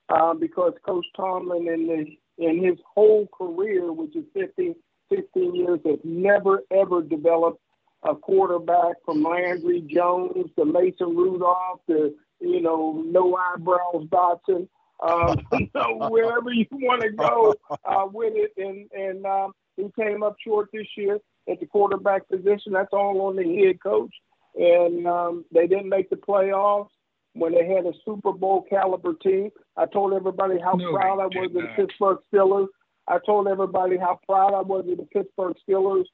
[0.09, 4.75] um, because Coach Tomlin in the in his whole career, which is 15,
[5.11, 7.59] 16 years, has never ever developed
[8.03, 14.67] a quarterback from Landry Jones to Mason Rudolph to you know no eyebrows Dotson.
[15.03, 15.41] Um,
[15.73, 20.35] so wherever you want to go uh, with it, and and um, he came up
[20.45, 21.19] short this year
[21.49, 22.73] at the quarterback position.
[22.73, 24.13] That's all on the head coach,
[24.55, 26.89] and um, they didn't make the playoffs
[27.33, 29.51] when they had a Super Bowl caliber team.
[29.77, 31.67] I told everybody how No, proud I was of the.
[31.75, 32.67] Pittsburgh Steelers.
[33.07, 36.05] I told everybody how proud I was of the Pittsburgh Steelers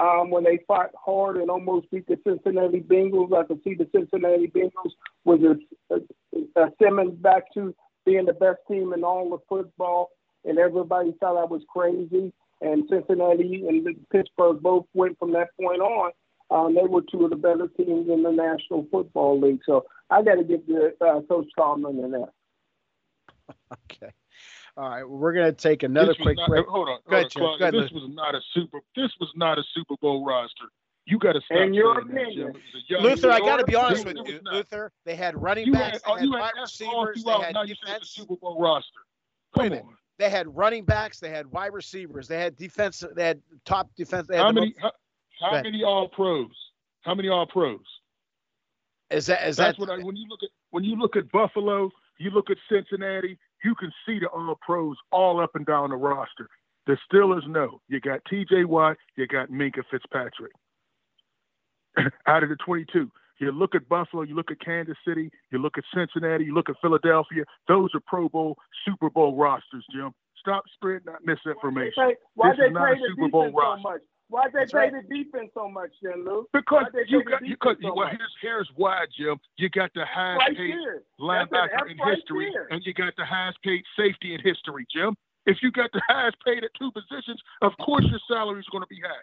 [0.00, 3.36] um, when they fought hard and almost beat the Cincinnati Bengals.
[3.36, 4.92] I could see the Cincinnati Bengals
[5.24, 10.10] was a, a, a Simmons back to being the best team in all of football,
[10.44, 12.32] and everybody thought I was crazy.
[12.62, 16.12] And Cincinnati and Pittsburgh both went from that point on.
[16.50, 19.60] Um, they were two of the better teams in the National Football League.
[19.66, 23.56] So I got to give the uh, Coach Tomlin an F.
[23.90, 24.12] Okay.
[24.76, 25.02] All right.
[25.04, 26.66] Well, we're gonna take another quick not- break.
[26.66, 27.42] Hold on, Go ahead, hold Jim.
[27.42, 27.80] on, Go ahead, Claudia.
[27.82, 28.80] This was not a super.
[28.96, 30.64] This was not a Super Bowl roster.
[31.04, 32.36] You got to stop In your saying that, opinion.
[32.36, 32.48] Jim.
[32.48, 34.54] It was a young- Luther, I got to be honest with you, not.
[34.54, 34.92] Luther.
[35.04, 37.32] They had running You backs, had, they had you wide had F all receivers, they
[37.44, 38.10] had Now you said the defense.
[38.10, 39.00] Super Bowl roster.
[39.56, 39.84] Wait a Come minute.
[39.86, 39.96] on.
[40.22, 44.28] They had running backs, they had wide receivers, they had defense, they had top defense.
[44.30, 44.68] Had How many?
[44.80, 44.94] most-
[45.40, 46.46] How, how many All Pros?
[47.00, 47.80] How many All Pros?
[49.10, 50.00] is that is That's that what I.
[50.04, 53.36] When you look at when you look at Buffalo, you look at Cincinnati.
[53.64, 56.48] You can see the All Pros all up and down the roster.
[56.86, 58.66] The Steelers know you got T.J.
[58.66, 60.52] Watt, you got Minkah Fitzpatrick.
[62.28, 63.10] Out of the 22,
[63.42, 66.68] you look at Buffalo, you look at Kansas City, you look at Cincinnati, you look
[66.70, 67.44] at Philadelphia.
[67.68, 70.12] Those are Pro Bowl, Super Bowl rosters, Jim.
[70.38, 72.14] Stop spreading that misinformation.
[72.34, 73.82] Why This they is not pay the Super Bowl defense so roster.
[73.82, 74.00] much?
[74.28, 74.92] Why they That's pay right.
[74.92, 76.46] the defense so much, then, Lou?
[76.52, 79.36] Because you got you got so well here's here's why, Jim.
[79.58, 80.74] You got the highest Right paid
[81.20, 82.66] linebacker in right history, there.
[82.70, 85.14] and you got the highest paid safety in history, Jim.
[85.44, 88.82] If you got the highest paid at two positions, of course your salary is going
[88.82, 89.22] to be high.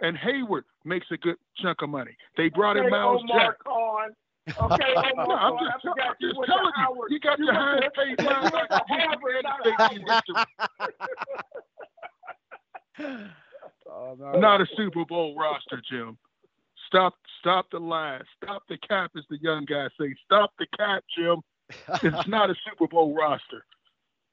[0.00, 2.16] And Heyward makes a good chunk of money.
[2.36, 3.58] They brought in Myles Omar Jack.
[3.64, 4.10] Khan.
[4.48, 7.10] Okay, Omar No, I'm Khan, I just, forgot I'm just telling you, Howard.
[7.10, 10.44] you got You the highest paid you went to linebacker Harvard, not history.
[13.88, 14.32] Oh, no.
[14.38, 16.18] Not a Super Bowl roster, Jim.
[16.86, 18.22] Stop, stop the lies.
[18.42, 20.14] Stop the cap, as the young guys say.
[20.24, 21.40] Stop the cap, Jim.
[22.02, 23.64] It's not a Super Bowl roster.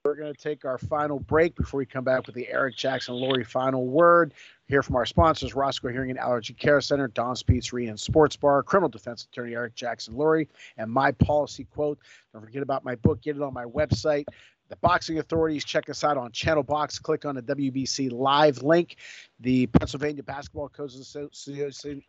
[0.06, 3.16] We're going to take our final break before we come back with the Eric Jackson
[3.16, 4.34] Lurie final word.
[4.68, 8.64] Hear from our sponsors, Roscoe Hearing and Allergy Care Center, Dom's Pizzeria and Sports Bar,
[8.64, 12.00] criminal defense attorney Eric Jackson Lurie, and my policy quote.
[12.34, 13.22] Don't forget about my book.
[13.22, 14.26] Get it on my website.
[14.74, 16.98] The Boxing Authorities, check us out on Channel Box.
[16.98, 18.96] Click on the WBC live link.
[19.40, 21.16] The Pennsylvania Basketball Coaches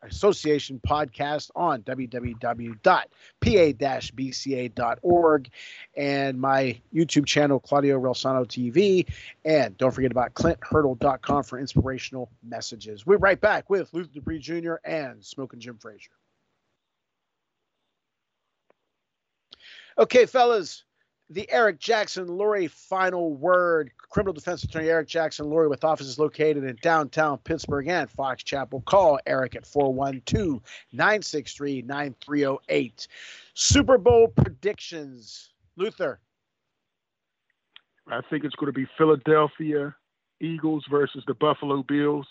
[0.02, 2.30] Association, podcast on www.pa-bca.org
[5.94, 9.06] and my YouTube channel, Claudio Relsano TV.
[9.44, 13.04] And don't forget about ClintHurdle.com for inspirational messages.
[13.04, 14.76] We're right back with Luther Dupree Jr.
[14.84, 16.12] and Smoking Jim Frazier.
[19.98, 20.84] Okay, fellas,
[21.30, 23.90] the Eric Jackson Lurie final word.
[24.10, 28.82] Criminal defense attorney Eric Jackson Lurie with offices located in downtown Pittsburgh and Fox Chapel.
[28.82, 30.62] Call Eric at 412
[30.92, 33.08] 963 9308.
[33.54, 35.50] Super Bowl predictions.
[35.76, 36.20] Luther.
[38.06, 39.94] I think it's going to be Philadelphia
[40.40, 42.26] Eagles versus the Buffalo Bills.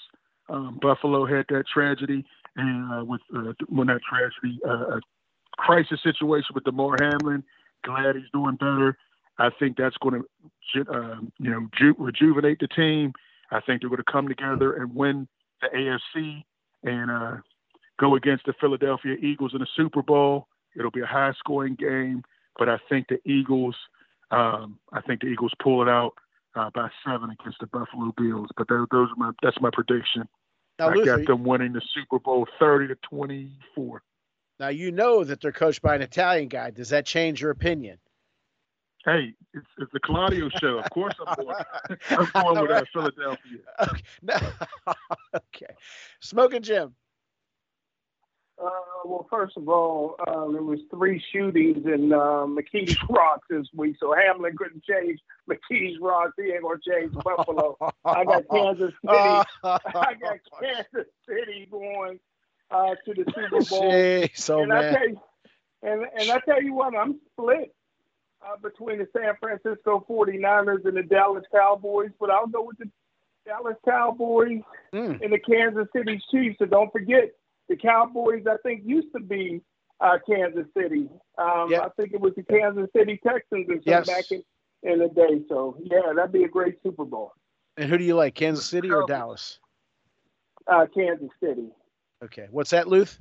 [0.50, 2.26] Um, Buffalo had that tragedy,
[2.56, 5.02] and uh, with uh, that tragedy, uh, a
[5.58, 7.44] crisis situation with Damar Hamlin.
[7.84, 8.97] Glad he's doing better.
[9.39, 13.13] I think that's going to, uh, you know, ju- rejuvenate the team.
[13.51, 15.27] I think they're going to come together and win
[15.61, 16.43] the AFC
[16.84, 17.38] and uh,
[17.99, 20.47] go against the Philadelphia Eagles in the Super Bowl.
[20.75, 22.23] It'll be a high-scoring game,
[22.57, 23.75] but I think the Eagles,
[24.31, 26.13] um, I think the Eagles pull it out
[26.55, 28.49] uh, by seven against the Buffalo Bills.
[28.57, 30.27] But those, those are my that's my prediction.
[30.79, 34.01] Now, I Luther, got them winning the Super Bowl thirty to twenty-four.
[34.64, 36.72] Now you know that they're coached by an Italian guy.
[36.72, 37.97] Does that change your opinion?
[39.03, 40.80] Hey, it's, it's the Claudio show.
[40.80, 41.55] Of course, I'm going.
[42.11, 43.59] I'm going with uh, Philadelphia.
[43.82, 44.01] Okay.
[44.22, 44.38] No.
[45.36, 45.74] okay.
[46.22, 46.95] Smoking Jim.
[48.57, 48.70] Uh,
[49.03, 53.97] well, first of all, uh, there was three shootings in uh, McKees Rock this week,
[53.99, 56.32] so Hamlin couldn't change McKees Rock.
[56.38, 57.76] He ain't gonna change Buffalo.
[58.05, 59.43] I got Kansas City.
[59.66, 62.22] I got Kansas City going
[62.74, 63.91] uh, to the Super Bowl.
[63.91, 65.21] Jeez, oh and I tell you,
[65.84, 67.74] and and I tell you what, I'm split
[68.45, 72.89] uh, between the San Francisco 49ers and the Dallas Cowboys, but I'll go with the
[73.45, 74.61] Dallas Cowboys
[74.93, 75.21] Mm.
[75.24, 76.57] and the Kansas City Chiefs.
[76.59, 77.32] So don't forget,
[77.67, 79.59] the Cowboys, I think, used to be
[79.99, 81.09] uh, Kansas City.
[81.39, 81.82] Um, Yep.
[81.82, 84.05] I think it was the Kansas City Texans or Yes.
[84.05, 84.43] back in,
[84.84, 85.41] in the day.
[85.49, 87.34] So, yeah, that'd be a great Super Bowl.
[87.76, 89.05] And who do you like, Kansas City or.
[89.07, 89.57] Dallas?
[90.67, 91.69] Uh, Kansas City.
[92.24, 92.47] Okay.
[92.51, 93.19] What's that, Luth?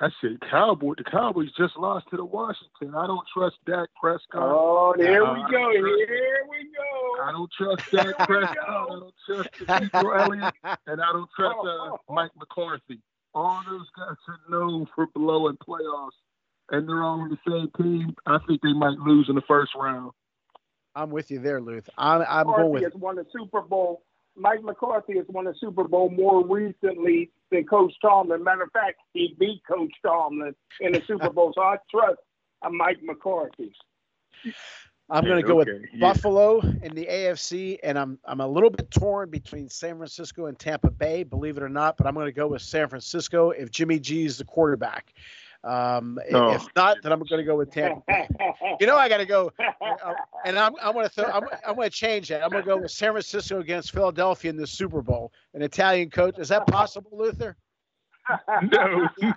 [0.00, 0.94] I said Cowboy.
[0.98, 2.94] The Cowboys just lost to the Washington.
[2.96, 4.42] I don't trust Dak Prescott.
[4.42, 5.70] Oh, there Uh, we go.
[5.70, 7.22] Here we go.
[7.22, 8.58] I don't trust Dak Prescott.
[8.58, 10.54] I don't trust Ezekiel Elliott,
[10.86, 13.00] and I don't trust uh, Mike McCarthy.
[13.34, 16.10] All those guys are known for blowing playoffs,
[16.70, 18.14] and they're all on the same team.
[18.26, 20.10] I think they might lose in the first round.
[20.96, 21.88] I'm with you there, Luth.
[21.96, 24.02] I'm, I'm going McCarthy with has won the Super Bowl.
[24.36, 28.42] Mike McCarthy has won a Super Bowl more recently than Coach Tomlin.
[28.42, 31.52] Matter of fact, he beat Coach Tomlin in the Super Bowl.
[31.54, 32.18] So I trust
[32.62, 33.72] uh, Mike McCarthy.
[35.10, 36.00] I'm going to Yeah, go with yeah.
[36.00, 40.58] Buffalo in the AFC, and I'm I'm a little bit torn between San Francisco and
[40.58, 41.96] Tampa Bay, believe it or not.
[41.98, 45.12] But I'm going to go with San Francisco if Jimmy G is the quarterback.
[45.64, 48.02] Um, Oh, if not, then I'm going to go with Tampa.
[48.80, 51.76] You know, I got to go, uh, and I'm I'm going to throw, I'm I'm
[51.76, 52.42] going to change that.
[52.42, 55.32] I'm going to go with San Francisco against Philadelphia in the Super Bowl.
[55.54, 57.56] An Italian coach, is that possible, Luther?
[58.72, 59.08] No,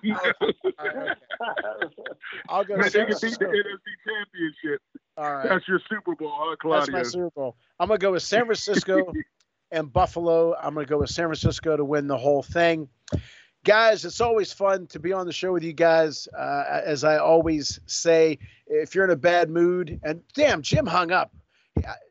[2.49, 4.81] I'll go Man, San they can beat the NFC Championship.
[5.17, 5.49] All right.
[5.49, 7.57] That's your Super Bowl, huh, That's my Super Bowl.
[7.79, 9.11] I'm gonna go with San Francisco
[9.71, 10.55] and Buffalo.
[10.55, 12.87] I'm gonna go with San Francisco to win the whole thing.
[13.67, 16.25] Guys, it's always fun to be on the show with you guys.
[16.37, 21.11] Uh, as I always say, if you're in a bad mood, and damn, Jim hung
[21.11, 21.33] up.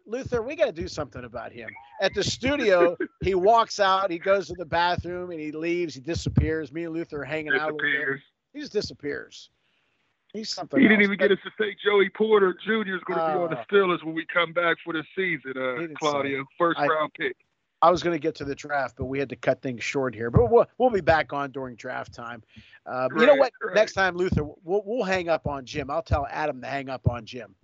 [0.07, 1.71] Luther, we got to do something about him.
[2.03, 2.95] At the studio,
[3.25, 5.95] he walks out, he goes to the bathroom, and he leaves.
[5.95, 6.73] He disappears.
[6.73, 7.71] Me and Luther are hanging out.
[7.71, 7.79] a little.
[7.79, 8.21] Disappears.
[8.53, 9.51] He just disappears.
[10.35, 10.79] He's something.
[10.79, 11.07] He didn't else.
[11.07, 12.97] even get us to say Joey Porter Jr.
[12.97, 15.55] is going to be on the Uh, Steelers when we come back for the season,
[15.57, 16.45] uh, Claudio.
[16.59, 17.35] First I- round pick.
[17.83, 20.15] I was going to get to the draft, but we had to cut things short
[20.15, 20.31] here.
[20.31, 22.43] But we'll, we'll be back on during draft time.
[22.87, 23.53] Uh, you know what?
[23.63, 23.75] right.
[23.75, 25.91] Next time, Luther, we'll, we'll hang up on Jim.
[25.91, 27.55] I'll tell Adam to hang up on Jim.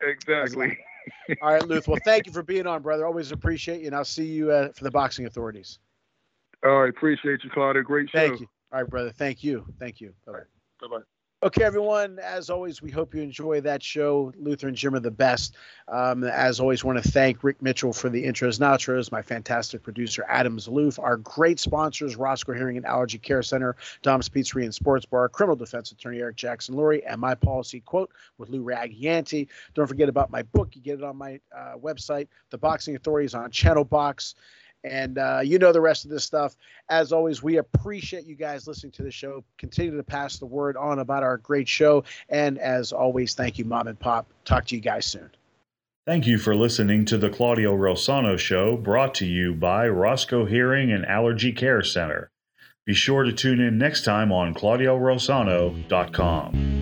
[0.00, 0.78] Exactly.
[1.42, 1.92] All right, Luther.
[1.92, 3.06] Well, thank you for being on, brother.
[3.06, 5.78] Always appreciate you, and I'll see you uh, for the boxing authorities.
[6.64, 7.82] All right, appreciate you, Claudio.
[7.82, 8.18] Great show.
[8.18, 8.48] Thank you.
[8.72, 9.10] All right, brother.
[9.10, 9.66] Thank you.
[9.78, 10.14] Thank you.
[10.26, 10.32] Bye
[10.88, 11.02] bye.
[11.44, 12.20] Okay, everyone.
[12.20, 14.32] As always, we hope you enjoy that show.
[14.38, 15.56] Luther and Jim are the best.
[15.88, 19.82] Um, as always, want to thank Rick Mitchell for the intros and outros, my fantastic
[19.82, 24.72] producer, Adam Zaloof, our great sponsors, Roscoe Hearing and Allergy Care Center, Dom's Pizzeria and
[24.72, 29.48] Sports Bar, criminal defense attorney Eric Jackson Lurie, and my policy quote with Lou Ragianti.
[29.74, 30.76] Don't forget about my book.
[30.76, 34.36] You get it on my uh, website, The Boxing Authorities on Channel Box
[34.84, 36.56] and uh, you know the rest of this stuff.
[36.88, 39.44] As always, we appreciate you guys listening to the show.
[39.58, 42.04] Continue to pass the word on about our great show.
[42.28, 44.26] And as always, thank you, Mom and Pop.
[44.44, 45.30] Talk to you guys soon.
[46.04, 50.90] Thank you for listening to the Claudio Rosano Show, brought to you by Roscoe Hearing
[50.90, 52.32] and Allergy Care Center.
[52.84, 56.81] Be sure to tune in next time on ClaudioRosano.com.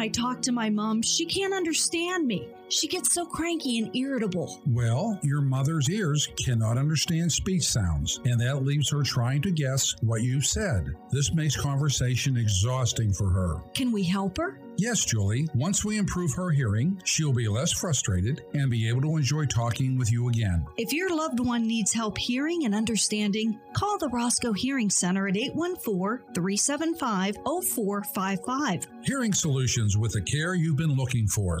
[0.00, 2.48] I talk to my mom, she can't understand me?
[2.70, 4.58] She gets so cranky and irritable.
[4.66, 9.94] Well, your mother's ears cannot understand speech sounds, and that leaves her trying to guess
[10.00, 10.94] what you said.
[11.10, 13.56] This makes conversation exhausting for her.
[13.74, 14.58] Can we help her?
[14.82, 19.18] Yes, Julie, once we improve her hearing, she'll be less frustrated and be able to
[19.18, 20.64] enjoy talking with you again.
[20.78, 25.36] If your loved one needs help hearing and understanding, call the Roscoe Hearing Center at
[25.36, 28.86] 814 375 0455.
[29.02, 31.60] Hearing solutions with the care you've been looking for.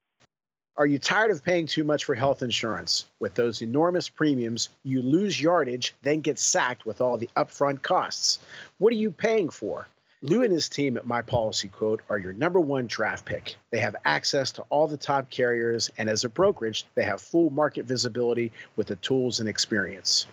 [0.81, 3.05] Are you tired of paying too much for health insurance?
[3.19, 8.39] With those enormous premiums, you lose yardage, then get sacked with all the upfront costs.
[8.79, 9.87] What are you paying for?
[10.23, 13.55] Lou and his team at My Policy Quote are your number one draft pick.
[13.71, 17.49] They have access to all the top carriers, and as a brokerage, they have full
[17.49, 20.27] market visibility with the tools and experience.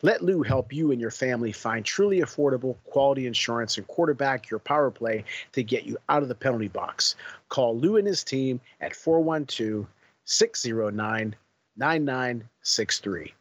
[0.00, 4.60] Let Lou help you and your family find truly affordable, quality insurance and quarterback your
[4.60, 7.16] power play to get you out of the penalty box.
[7.48, 9.88] Call Lou and his team at 412
[10.24, 11.34] 609
[11.76, 13.34] 9963.